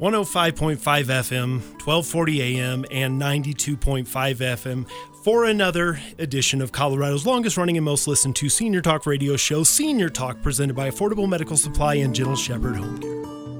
105.5 0.00 0.76
FM, 0.76 1.60
1240 1.84 2.58
AM, 2.58 2.84
and 2.90 3.20
92.5 3.20 4.06
FM 4.06 4.88
for 5.22 5.44
another 5.44 6.00
edition 6.18 6.60
of 6.60 6.72
Colorado's 6.72 7.24
longest 7.24 7.56
running 7.56 7.76
and 7.76 7.84
most 7.84 8.06
listened 8.06 8.36
to 8.36 8.48
senior 8.48 8.82
talk 8.82 9.06
radio 9.06 9.36
show, 9.36 9.62
Senior 9.62 10.08
Talk, 10.08 10.42
presented 10.42 10.74
by 10.74 10.90
Affordable 10.90 11.28
Medical 11.28 11.56
Supply 11.56 11.94
and 11.94 12.14
Gentle 12.14 12.36
Shepherd 12.36 12.76
Home 12.76 12.98
Care. 13.00 13.53